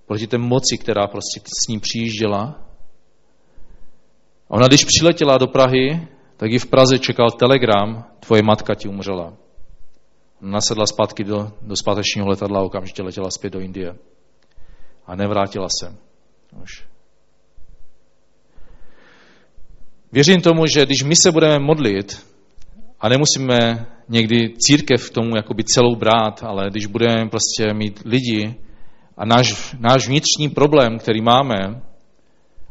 proti 0.05 0.27
té 0.27 0.37
moci, 0.37 0.77
která 0.77 1.07
prostě 1.07 1.39
s 1.39 1.67
ní 1.67 1.79
přijížděla. 1.79 2.41
A 4.49 4.53
ona, 4.53 4.67
když 4.67 4.85
přiletěla 4.85 5.37
do 5.37 5.47
Prahy, 5.47 6.07
tak 6.37 6.51
ji 6.51 6.59
v 6.59 6.65
Praze 6.65 6.99
čekal 6.99 7.31
telegram, 7.31 8.05
tvoje 8.19 8.41
matka 8.43 8.75
ti 8.75 8.87
umřela. 8.87 9.33
Nasedla 10.41 10.85
zpátky 10.85 11.23
do, 11.23 11.51
do 11.61 11.75
zpátečního 11.75 12.27
letadla, 12.27 12.61
okamžitě 12.61 13.03
letěla 13.03 13.29
zpět 13.31 13.53
do 13.53 13.59
Indie. 13.59 13.95
A 15.05 15.15
nevrátila 15.15 15.67
se. 15.79 15.95
Už. 16.63 16.87
Věřím 20.11 20.41
tomu, 20.41 20.65
že 20.65 20.85
když 20.85 21.03
my 21.03 21.15
se 21.15 21.31
budeme 21.31 21.59
modlit, 21.59 22.31
a 23.01 23.09
nemusíme 23.09 23.85
někdy 24.09 24.53
církev 24.57 25.09
k 25.09 25.13
tomu 25.13 25.35
jakoby 25.35 25.63
celou 25.63 25.95
brát, 25.95 26.43
ale 26.43 26.69
když 26.69 26.85
budeme 26.85 27.29
prostě 27.29 27.73
mít 27.73 28.01
lidi 28.05 28.55
a 29.17 29.25
náš, 29.25 29.75
náš 29.79 30.07
vnitřní 30.07 30.49
problém, 30.49 30.99
který 30.99 31.21
máme, 31.21 31.81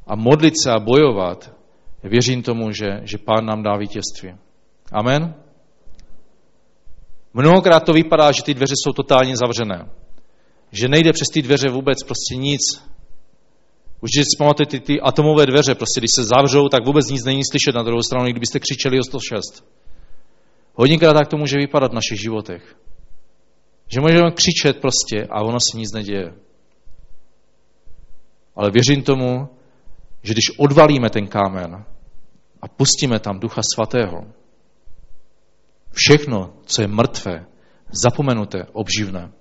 a 0.07 0.17
modlit 0.17 0.55
se 0.63 0.71
a 0.71 0.79
bojovat, 0.79 1.53
věřím 2.03 2.43
tomu, 2.43 2.73
že, 2.73 3.01
že 3.03 3.19
Pán 3.19 3.47
nám 3.47 3.63
dá 3.63 3.77
vítězství. 3.77 4.35
Amen? 4.93 5.35
Mnohokrát 7.35 7.81
to 7.81 7.93
vypadá, 7.93 8.33
že 8.33 8.43
ty 8.43 8.55
dveře 8.55 8.75
jsou 8.77 8.93
totálně 8.93 9.37
zavřené. 9.37 9.87
Že 10.73 10.89
nejde 10.89 11.13
přes 11.13 11.29
ty 11.29 11.43
dveře 11.43 11.69
vůbec 11.69 12.03
prostě 12.03 12.37
nic. 12.37 12.61
Už 14.01 14.11
si 14.15 14.37
pamatujete 14.39 14.79
ty, 14.79 14.81
ty 14.81 15.01
atomové 15.01 15.47
dveře, 15.47 15.75
prostě 15.75 16.01
když 16.01 16.11
se 16.15 16.25
zavřou, 16.25 16.69
tak 16.69 16.87
vůbec 16.87 17.07
nic 17.11 17.25
není 17.25 17.41
slyšet 17.51 17.75
na 17.75 17.83
druhou 17.83 18.03
stranu, 18.03 18.25
kdybyste 18.25 18.61
křičeli 18.61 19.01
o 19.01 19.05
106. 19.05 19.65
Hodněkrát 20.75 21.17
tak 21.17 21.29
to 21.29 21.37
může 21.37 21.57
vypadat 21.57 21.91
v 21.91 21.95
našich 21.95 22.21
životech. 22.21 22.77
Že 23.89 24.01
můžeme 24.01 24.31
křičet 24.31 24.81
prostě 24.81 25.27
a 25.31 25.43
ono 25.43 25.59
se 25.61 25.79
nic 25.79 25.93
neděje. 25.93 26.35
Ale 28.57 28.71
věřím 28.71 29.03
tomu, 29.03 29.49
že 30.23 30.33
když 30.33 30.59
odvalíme 30.59 31.11
ten 31.11 31.27
kámen 31.27 31.85
a 32.63 32.69
pustíme 32.69 33.19
tam 33.21 33.41
Ducha 33.41 33.61
Svatého, 33.75 34.25
všechno, 35.93 36.53
co 36.65 36.83
je 36.83 36.89
mrtvé, 36.89 37.47
zapomenuté, 37.93 38.67
obživné, 38.73 39.33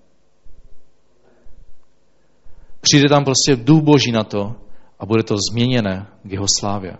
přijde 2.81 3.09
tam 3.09 3.23
prostě 3.23 3.55
Duch 3.55 3.83
Boží 3.83 4.11
na 4.11 4.23
to 4.23 4.55
a 4.99 5.05
bude 5.05 5.23
to 5.23 5.35
změněné 5.51 6.07
k 6.23 6.31
jeho 6.31 6.45
slávě. 6.59 6.97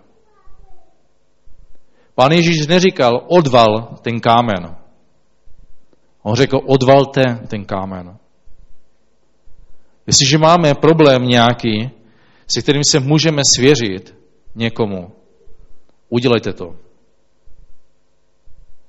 Pán 2.14 2.32
Ježíš 2.32 2.66
neříkal, 2.66 3.24
odval 3.28 3.98
ten 4.02 4.20
kámen. 4.20 4.76
On 6.22 6.34
řekl, 6.34 6.60
odvalte 6.66 7.22
ten 7.48 7.64
kámen. 7.64 8.18
Jestliže 10.06 10.38
máme 10.38 10.74
problém 10.74 11.22
nějaký, 11.22 11.90
se 12.54 12.62
kterým 12.62 12.84
se 12.84 13.00
můžeme 13.00 13.42
svěřit 13.54 14.16
někomu, 14.54 15.12
udělejte 16.08 16.52
to. 16.52 16.76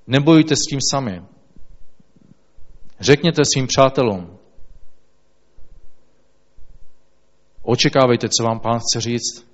Nebojujte 0.08 0.56
s 0.56 0.70
tím 0.70 0.80
sami. 0.92 1.22
Řekněte 3.00 3.42
svým 3.54 3.68
přátelům. 3.68 4.38
Očekávejte, 7.62 8.30
co 8.30 8.44
vám 8.44 8.60
pán 8.60 8.80
chce 8.80 9.02
říct. 9.02 9.52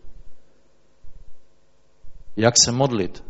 Jak 2.35 2.53
se 2.65 2.71
modlit 2.71 3.27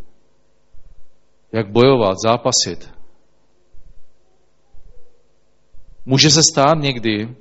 jak 1.51 1.71
bojovat, 1.71 2.17
zápasit. 2.23 2.93
Může 6.05 6.29
se 6.29 6.41
stát 6.51 6.77
někdy 6.77 7.35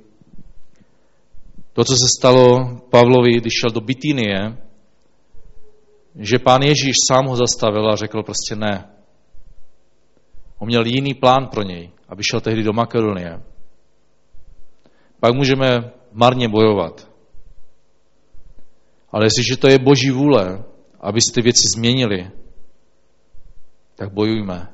to, 1.73 1.83
co 1.83 1.93
se 1.93 2.07
stalo 2.19 2.77
Pavlovi, 2.89 3.31
když 3.31 3.53
šel 3.61 3.69
do 3.73 3.81
Bitínie, 3.81 4.57
že 6.15 6.39
pán 6.39 6.61
Ježíš 6.61 6.95
sám 7.11 7.25
ho 7.25 7.35
zastavil 7.35 7.91
a 7.91 7.95
řekl 7.95 8.23
prostě 8.23 8.55
ne. 8.55 8.89
On 10.59 10.67
měl 10.67 10.85
jiný 10.85 11.13
plán 11.13 11.47
pro 11.47 11.63
něj, 11.63 11.91
aby 12.09 12.23
šel 12.23 12.41
tehdy 12.41 12.63
do 12.63 12.73
Makedonie. 12.73 13.43
Pak 15.19 15.33
můžeme 15.33 15.91
marně 16.11 16.49
bojovat. 16.49 17.11
Ale 19.11 19.25
jestliže 19.25 19.57
to 19.57 19.67
je 19.67 19.79
boží 19.79 20.11
vůle, 20.11 20.63
abyste 20.99 21.33
ty 21.33 21.41
věci 21.41 21.63
změnili, 21.75 22.31
tak 23.95 24.13
bojujme. 24.13 24.67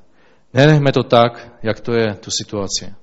Nenechme 0.54 0.92
to 0.92 1.04
tak, 1.04 1.60
jak 1.64 1.80
to 1.80 1.94
je, 1.94 2.16
tu 2.16 2.32
situaci. 2.32 2.94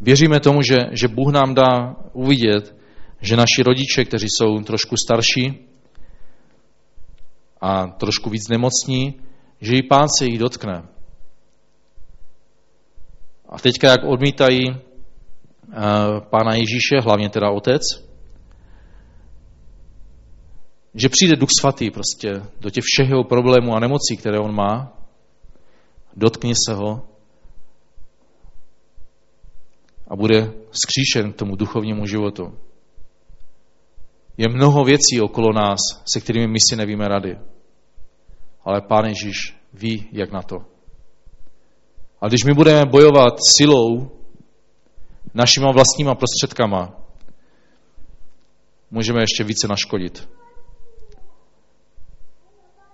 Věříme 0.00 0.40
tomu, 0.40 0.62
že, 0.62 0.78
že 0.92 1.08
Bůh 1.08 1.32
nám 1.32 1.54
dá 1.54 1.96
uvidět, 2.12 2.76
že 3.20 3.36
naši 3.36 3.62
rodiče, 3.62 4.04
kteří 4.04 4.26
jsou 4.28 4.58
trošku 4.60 4.96
starší 4.96 5.68
a 7.60 7.86
trošku 7.86 8.30
víc 8.30 8.48
nemocní, 8.48 9.20
že 9.60 9.76
i 9.76 9.82
pán 9.82 10.08
se 10.18 10.24
jich 10.24 10.38
dotkne. 10.38 10.88
A 13.48 13.58
teďka, 13.58 13.90
jak 13.90 14.04
odmítají 14.04 14.70
uh, 14.70 14.76
pána 16.30 16.54
Ježíše, 16.54 17.00
hlavně 17.02 17.30
teda 17.30 17.50
otec, 17.50 17.82
že 20.94 21.08
přijde 21.08 21.36
Duch 21.36 21.48
Svatý 21.60 21.90
prostě 21.90 22.42
do 22.60 22.70
těch 22.70 22.84
všech 22.84 23.08
jeho 23.08 23.24
problémů 23.24 23.74
a 23.74 23.80
nemocí, 23.80 24.16
které 24.18 24.38
on 24.38 24.54
má, 24.54 24.92
dotkne 26.16 26.52
se 26.66 26.74
ho 26.74 27.02
a 30.08 30.16
bude 30.16 30.52
skříšen 30.70 31.32
k 31.32 31.36
tomu 31.36 31.56
duchovnímu 31.56 32.06
životu. 32.06 32.58
Je 34.36 34.48
mnoho 34.48 34.84
věcí 34.84 35.20
okolo 35.20 35.52
nás, 35.52 35.78
se 36.12 36.20
kterými 36.20 36.46
my 36.46 36.58
si 36.70 36.76
nevíme 36.76 37.08
rady. 37.08 37.38
Ale 38.64 38.80
Pán 38.80 39.04
Ježíš 39.04 39.56
ví, 39.72 40.08
jak 40.12 40.32
na 40.32 40.42
to. 40.42 40.56
A 42.20 42.28
když 42.28 42.44
my 42.44 42.54
budeme 42.54 42.86
bojovat 42.86 43.34
silou, 43.56 44.10
našima 45.34 45.72
vlastníma 45.72 46.14
prostředkama, 46.14 47.00
můžeme 48.90 49.22
ještě 49.22 49.44
více 49.44 49.68
naškodit. 49.68 50.28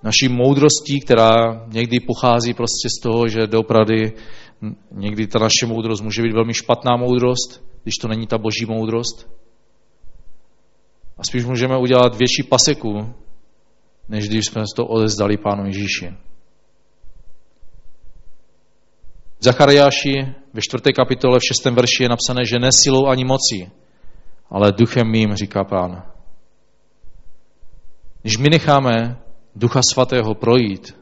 Naší 0.02 0.28
moudrostí, 0.28 1.00
která 1.00 1.64
někdy 1.66 2.00
pochází 2.00 2.54
prostě 2.54 2.88
z 2.98 3.02
toho, 3.02 3.28
že 3.28 3.46
doopravdy 3.46 4.12
někdy 4.90 5.26
ta 5.26 5.38
naše 5.38 5.66
moudrost 5.66 6.02
může 6.02 6.22
být 6.22 6.32
velmi 6.32 6.54
špatná 6.54 6.96
moudrost, 6.96 7.64
když 7.82 7.94
to 7.94 8.08
není 8.08 8.26
ta 8.26 8.38
boží 8.38 8.64
moudrost. 8.68 9.30
A 11.18 11.24
spíš 11.24 11.44
můžeme 11.44 11.78
udělat 11.78 12.16
větší 12.16 12.42
paseku, 12.42 13.14
než 14.08 14.28
když 14.28 14.46
jsme 14.46 14.62
to 14.76 14.86
odezdali 14.86 15.36
Pánu 15.36 15.66
Ježíši. 15.66 16.14
V 19.38 19.44
Zachariáši 19.44 20.34
ve 20.52 20.60
čtvrté 20.62 20.92
kapitole 20.92 21.38
v 21.38 21.44
šestém 21.48 21.74
verši 21.74 22.02
je 22.02 22.08
napsané, 22.08 22.44
že 22.44 22.58
ne 22.58 22.68
silou 22.72 23.06
ani 23.06 23.24
mocí, 23.24 23.70
ale 24.50 24.72
duchem 24.72 25.10
mým, 25.10 25.34
říká 25.34 25.64
pán. 25.64 26.02
Když 28.22 28.38
my 28.38 28.50
necháme 28.50 29.16
Ducha 29.56 29.80
Svatého 29.92 30.34
projít, 30.34 30.96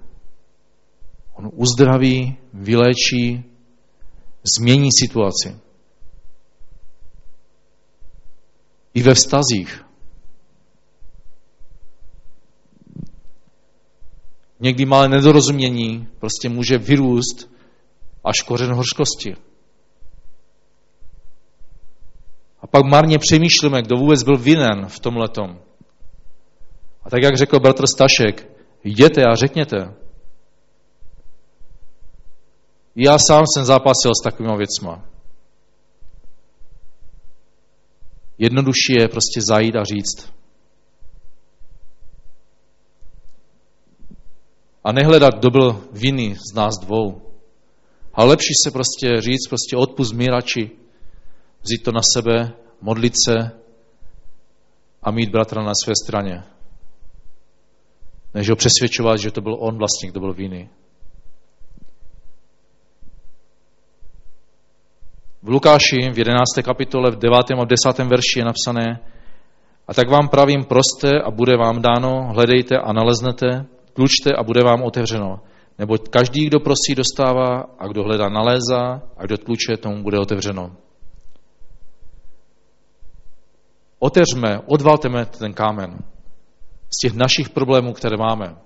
on 1.34 1.50
uzdraví, 1.52 2.36
vyléčí, 2.52 3.44
změní 4.59 4.88
situaci. 5.00 5.57
I 8.94 9.02
ve 9.02 9.14
vztazích. 9.14 9.84
Někdy 14.61 14.84
malé 14.84 15.09
nedorozumění 15.09 16.09
prostě 16.18 16.48
může 16.48 16.78
vyrůst 16.78 17.50
až 18.24 18.40
kořen 18.46 18.72
hořkosti. 18.72 19.36
A 22.61 22.66
pak 22.66 22.84
marně 22.84 23.18
přemýšlíme, 23.18 23.82
kdo 23.82 23.96
vůbec 23.96 24.22
byl 24.22 24.38
vinen 24.38 24.86
v 24.88 25.00
tom 25.00 25.16
letom. 25.16 25.61
A 27.05 27.11
tak, 27.11 27.22
jak 27.22 27.36
řekl 27.36 27.61
bratr 27.61 27.86
Stašek, 27.86 28.50
jděte 28.84 29.24
a 29.24 29.34
řekněte. 29.34 29.94
Já 32.96 33.18
sám 33.18 33.44
jsem 33.46 33.64
zápasil 33.64 34.12
s 34.20 34.22
takovými 34.24 34.57
věcma. 34.57 35.05
Jednodušší 38.38 38.92
je 39.00 39.09
prostě 39.09 39.40
zajít 39.48 39.76
a 39.76 39.84
říct. 39.84 40.34
A 44.84 44.92
nehledat, 44.92 45.34
kdo 45.38 45.50
byl 45.50 45.84
vinný 45.92 46.34
z 46.34 46.55
nás 46.55 46.78
dvou. 46.78 47.22
Ale 48.14 48.28
lepší 48.28 48.52
se 48.64 48.70
prostě 48.70 49.20
říct, 49.20 49.48
prostě 49.48 49.76
odpust 49.76 50.12
mi 50.12 50.26
radši, 50.26 50.70
vzít 51.62 51.82
to 51.82 51.92
na 51.92 52.00
sebe, 52.14 52.52
modlit 52.80 53.14
se 53.26 53.50
a 55.02 55.11
mít 55.11 55.30
bratra 55.30 55.62
na 55.62 55.72
své 55.84 55.92
straně. 56.05 56.53
Než 58.35 58.51
ho 58.51 58.57
přesvědčovat, 58.57 59.18
že 59.18 59.30
to 59.30 59.41
byl 59.41 59.57
on 59.61 59.78
vlastně, 59.78 60.11
kdo 60.11 60.20
byl 60.20 60.35
vinný. 60.35 60.68
V 65.43 65.49
Lukáši 65.49 66.11
v 66.12 66.18
11. 66.18 66.41
kapitole 66.64 67.11
v 67.11 67.16
9. 67.16 67.37
a 67.61 67.64
10. 67.64 68.05
verši 68.05 68.39
je 68.39 68.45
napsané 68.45 69.01
A 69.89 69.95
tak 69.95 70.09
vám 70.11 70.28
pravím 70.28 70.64
proste 70.64 71.20
a 71.20 71.30
bude 71.30 71.57
vám 71.57 71.82
dáno, 71.82 72.32
hledejte 72.35 72.78
a 72.78 72.93
naleznete, 72.93 73.66
tlučte 73.93 74.32
a 74.39 74.43
bude 74.43 74.61
vám 74.64 74.82
otevřeno. 74.82 75.41
Neboť 75.78 76.09
každý, 76.09 76.47
kdo 76.47 76.61
prosí, 76.61 76.95
dostává 76.97 77.61
a 77.78 77.87
kdo 77.87 78.03
hledá, 78.03 78.28
nalézá 78.28 79.03
a 79.16 79.24
kdo 79.24 79.39
tluče, 79.39 79.76
tomu 79.76 80.03
bude 80.03 80.18
otevřeno. 80.18 80.76
Otevřme, 83.99 84.61
odvalteme 84.66 85.26
ten 85.26 85.53
kámen 85.53 86.13
z 86.95 87.01
těch 87.03 87.12
našich 87.12 87.49
problémů, 87.49 87.92
které 87.92 88.16
máme. 88.16 88.57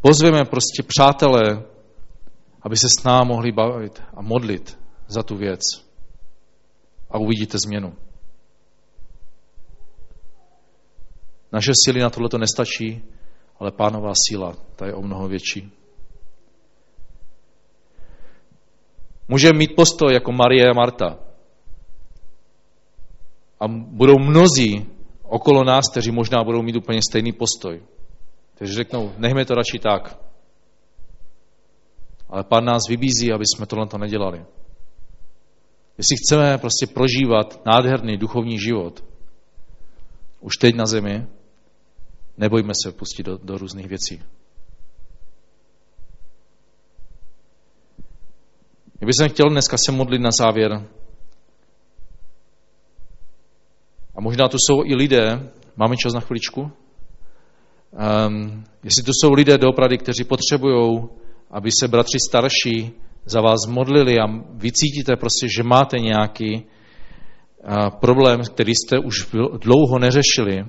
Pozveme 0.00 0.44
prostě 0.44 0.82
přátelé, 0.82 1.62
aby 2.62 2.76
se 2.76 2.86
s 2.88 3.04
námi 3.04 3.28
mohli 3.28 3.52
bavit 3.52 4.02
a 4.14 4.22
modlit 4.22 4.78
za 5.06 5.22
tu 5.22 5.36
věc. 5.36 5.60
A 7.10 7.18
uvidíte 7.18 7.58
změnu. 7.58 7.94
Naše 11.52 11.72
síly 11.84 12.00
na 12.00 12.10
tohle 12.10 12.28
to 12.28 12.38
nestačí, 12.38 13.04
ale 13.58 13.72
pánová 13.72 14.12
síla, 14.28 14.56
ta 14.76 14.86
je 14.86 14.94
o 14.94 15.02
mnoho 15.02 15.28
větší. 15.28 15.72
Můžeme 19.28 19.58
mít 19.58 19.76
postoj 19.76 20.14
jako 20.14 20.32
Marie 20.32 20.70
a 20.70 20.72
Marta. 20.72 21.18
A 23.60 23.68
budou 23.68 24.18
mnozí 24.18 24.86
okolo 25.22 25.64
nás, 25.64 25.90
kteří 25.90 26.10
možná 26.10 26.44
budou 26.44 26.62
mít 26.62 26.76
úplně 26.76 26.98
stejný 27.10 27.32
postoj. 27.32 27.82
Takže 28.54 28.74
řeknou, 28.74 29.12
nechme 29.18 29.44
to 29.44 29.54
radši 29.54 29.78
tak. 29.78 30.18
Ale 32.28 32.44
pán 32.44 32.64
nás 32.64 32.82
vybízí, 32.88 33.32
aby 33.32 33.44
jsme 33.46 33.66
tohle 33.66 33.86
to 33.86 33.98
nedělali. 33.98 34.38
Jestli 35.98 36.16
chceme 36.16 36.58
prostě 36.58 36.86
prožívat 36.86 37.66
nádherný 37.66 38.16
duchovní 38.16 38.58
život, 38.58 39.04
už 40.40 40.56
teď 40.56 40.74
na 40.74 40.86
zemi, 40.86 41.26
Nebojme 42.40 42.72
se 42.84 42.92
pustit 42.92 43.22
do, 43.22 43.38
do 43.38 43.58
různých 43.58 43.86
věcí. 43.86 44.22
Já 49.00 49.06
bych 49.06 49.32
chtěl 49.32 49.50
dneska 49.50 49.76
se 49.86 49.92
modlit 49.92 50.20
na 50.20 50.30
závěr. 50.40 50.88
A 54.20 54.22
možná 54.22 54.48
tu 54.48 54.56
jsou 54.60 54.84
i 54.84 54.94
lidé, 54.94 55.50
máme 55.76 55.96
čas 55.96 56.12
na 56.12 56.20
chviličku, 56.20 56.60
um, 56.60 58.64
jestli 58.84 59.02
tu 59.02 59.12
jsou 59.12 59.32
lidé 59.32 59.58
doopravdy, 59.58 59.98
kteří 59.98 60.24
potřebují, 60.24 61.02
aby 61.50 61.70
se 61.80 61.88
bratři 61.88 62.18
starší 62.28 62.92
za 63.24 63.40
vás 63.40 63.66
modlili 63.66 64.18
a 64.18 64.26
vy 64.50 64.72
cítíte 64.72 65.16
prostě, 65.16 65.46
že 65.56 65.62
máte 65.62 65.98
nějaký 65.98 66.64
uh, 66.64 67.90
problém, 68.00 68.40
který 68.40 68.72
jste 68.74 68.98
už 68.98 69.28
dlouho 69.60 69.98
neřešili, 69.98 70.64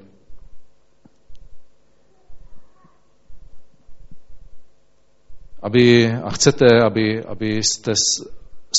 aby, 5.62 6.12
a 6.24 6.30
chcete, 6.30 6.66
aby, 6.86 7.24
abyste 7.24 7.94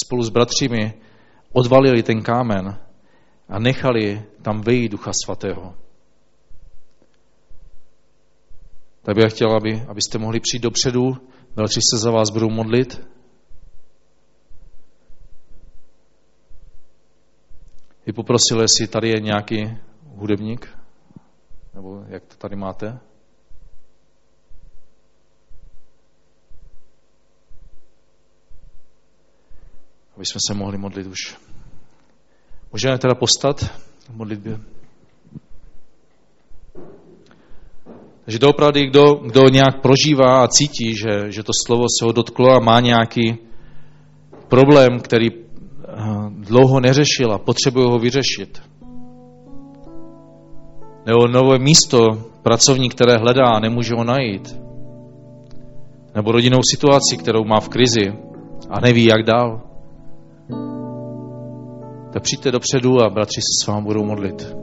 spolu 0.05 0.23
s 0.23 0.29
bratřími 0.29 0.95
odvalili 1.53 2.03
ten 2.03 2.23
kámen 2.23 2.79
a 3.53 3.59
nechali 3.59 4.25
tam 4.43 4.61
vejít 4.61 4.93
Ducha 4.93 5.13
Svatého. 5.25 5.75
Tak 9.03 9.17
bych 9.17 9.33
chtěl, 9.33 9.57
aby, 9.57 9.83
abyste 9.89 10.19
mohli 10.19 10.41
přijít 10.41 10.63
dopředu, 10.63 11.03
bratři 11.55 11.81
se 11.91 11.99
za 11.99 12.11
vás 12.11 12.31
budou 12.31 12.51
modlit. 12.51 13.09
I 18.07 18.13
poprosil, 18.13 18.61
jestli 18.61 18.87
tady 18.89 19.09
je 19.09 19.21
nějaký 19.21 19.79
hudebník, 20.05 20.79
nebo 21.75 22.05
jak 22.09 22.25
to 22.25 22.37
tady 22.37 22.57
máte. 22.57 23.01
aby 30.17 30.27
jsme 30.27 30.39
se 30.47 30.55
mohli 30.55 30.79
modlit 30.79 31.07
už. 31.07 31.52
Můžeme 32.73 32.99
teda 32.99 33.15
postat 33.15 33.61
v 33.61 34.17
modlitbě? 34.17 34.59
Takže 38.25 38.39
doopravdy, 38.39 38.87
kdo, 38.87 39.15
kdo 39.15 39.43
nějak 39.49 39.81
prožívá 39.81 40.43
a 40.43 40.49
cítí, 40.49 40.95
že, 40.97 41.33
že 41.33 41.43
to 41.43 41.53
slovo 41.67 41.85
se 41.99 42.05
ho 42.05 42.13
dotklo 42.13 42.51
a 42.51 42.61
má 42.61 42.81
nějaký 42.81 43.37
problém, 44.49 45.01
který 45.01 45.29
eh, 45.31 45.37
dlouho 46.31 46.81
neřešil 46.81 47.33
a 47.33 47.39
potřebuje 47.39 47.87
ho 47.87 47.99
vyřešit. 47.99 48.63
Nebo 51.07 51.27
nové 51.29 51.59
místo, 51.59 52.07
pracovník, 52.43 52.95
které 52.95 53.17
hledá 53.17 53.45
a 53.49 53.61
nemůže 53.61 53.95
ho 53.95 54.05
najít. 54.05 54.57
Nebo 56.15 56.33
rodinnou 56.33 56.61
situaci, 56.71 57.17
kterou 57.17 57.45
má 57.45 57.61
v 57.61 57.69
krizi 57.69 58.13
a 58.71 58.81
neví, 58.81 59.05
jak 59.05 59.23
dál 59.23 59.72
tak 62.13 62.23
přijďte 62.23 62.51
dopředu 62.51 63.03
a 63.03 63.11
bratři 63.11 63.41
se 63.41 63.65
s 63.65 63.67
vámi 63.67 63.87
budou 63.87 64.05
modlit. 64.05 64.57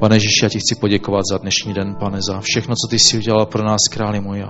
Pane 0.00 0.16
Ježíši, 0.16 0.40
já 0.42 0.48
ti 0.48 0.58
chci 0.58 0.74
poděkovat 0.74 1.22
za 1.30 1.38
dnešní 1.38 1.74
den, 1.74 1.94
pane, 1.94 2.18
za 2.22 2.40
všechno, 2.40 2.74
co 2.74 2.90
ty 2.90 2.98
jsi 2.98 3.18
udělal 3.18 3.46
pro 3.46 3.64
nás, 3.64 3.80
králi 3.90 4.20
můj. 4.20 4.44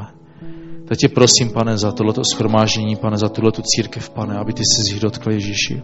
Tak 0.89 0.99
tě 0.99 1.09
prosím, 1.09 1.51
pane, 1.51 1.79
za 1.79 1.93
tohleto 1.93 2.23
schromáždění, 2.25 2.97
pane, 2.97 3.19
za 3.19 3.29
tuhle 3.29 3.53
církev, 3.63 4.11
pane, 4.11 4.37
aby 4.37 4.53
ty 4.53 4.63
se 4.77 4.83
z 4.83 4.93
nich 4.93 5.01
dotkl 5.01 5.31
Ježíši. 5.31 5.83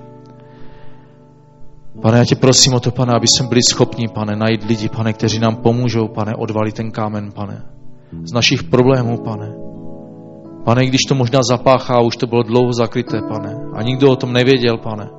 Pane, 2.03 2.19
já 2.19 2.25
tě 2.25 2.37
prosím 2.37 2.75
o 2.75 2.81
to, 2.81 2.91
pane, 2.91 3.13
aby 3.15 3.27
jsme 3.27 3.49
byli 3.49 3.61
schopni, 3.71 4.09
pane, 4.09 4.37
najít 4.37 4.65
lidi, 4.65 4.89
pane, 4.89 5.13
kteří 5.13 5.39
nám 5.39 5.57
pomůžou, 5.57 6.09
pane, 6.09 6.35
odvalit 6.35 6.75
ten 6.75 6.91
kámen, 6.91 7.33
pane, 7.33 7.63
z 8.25 8.33
našich 8.33 8.63
problémů, 8.63 9.19
pane. 9.19 9.70
Pane, 10.65 10.87
když 10.87 11.01
to 11.09 11.15
možná 11.15 11.41
zapáchá, 11.51 12.01
už 12.01 12.17
to 12.17 12.27
bylo 12.27 12.43
dlouho 12.43 12.73
zakryté, 12.73 13.21
pane. 13.29 13.57
A 13.75 13.83
nikdo 13.83 14.11
o 14.13 14.17
tom 14.17 14.33
nevěděl, 14.33 14.77
pane. 14.79 15.11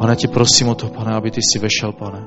Pane, 0.00 0.16
tě 0.16 0.28
prosím 0.28 0.68
o 0.68 0.74
to, 0.74 0.88
pane, 0.88 1.14
aby 1.14 1.30
ty 1.30 1.40
si 1.52 1.58
vešel, 1.58 1.92
pane. 1.92 2.26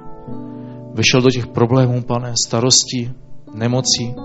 Vešel 0.93 1.21
do 1.21 1.29
těch 1.29 1.47
problémů, 1.47 2.01
pane, 2.01 2.33
starostí, 2.45 3.11
nemocí. 3.53 4.15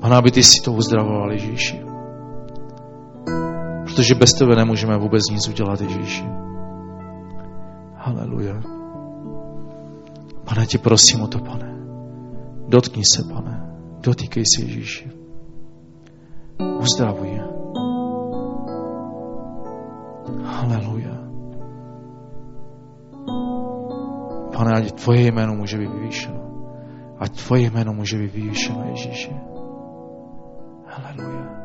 Pane, 0.00 0.16
aby 0.16 0.30
ty 0.30 0.42
si 0.42 0.62
to 0.64 0.72
uzdravoval, 0.72 1.32
Ježíši. 1.32 1.82
Protože 3.84 4.14
bez 4.14 4.32
tebe 4.32 4.56
nemůžeme 4.56 4.98
vůbec 4.98 5.22
nic 5.30 5.48
udělat, 5.48 5.80
Ježíši. 5.80 6.24
Haleluja. 7.96 8.62
Pane, 10.44 10.66
tě 10.66 10.78
prosím 10.78 11.22
o 11.22 11.26
to, 11.26 11.38
pane. 11.38 11.76
Dotkni 12.68 13.02
se, 13.04 13.24
pane. 13.34 13.74
Dotýkej 14.00 14.44
se, 14.46 14.62
Ježíši. 14.62 15.21
Uzdravuj 16.58 17.28
je. 17.28 17.42
Haleluja. 20.44 21.14
Pane, 24.52 24.70
ať 24.76 24.92
tvoje 24.92 25.20
jméno 25.32 25.54
může 25.54 25.78
být 25.78 25.90
vyvýšeno. 25.90 26.42
Ať 27.18 27.30
tvoje 27.46 27.70
jméno 27.70 27.92
může 27.92 28.18
být 28.18 28.34
vyvýšeno, 28.34 28.84
Ježíši. 28.90 29.36
Haleluja. 30.86 31.61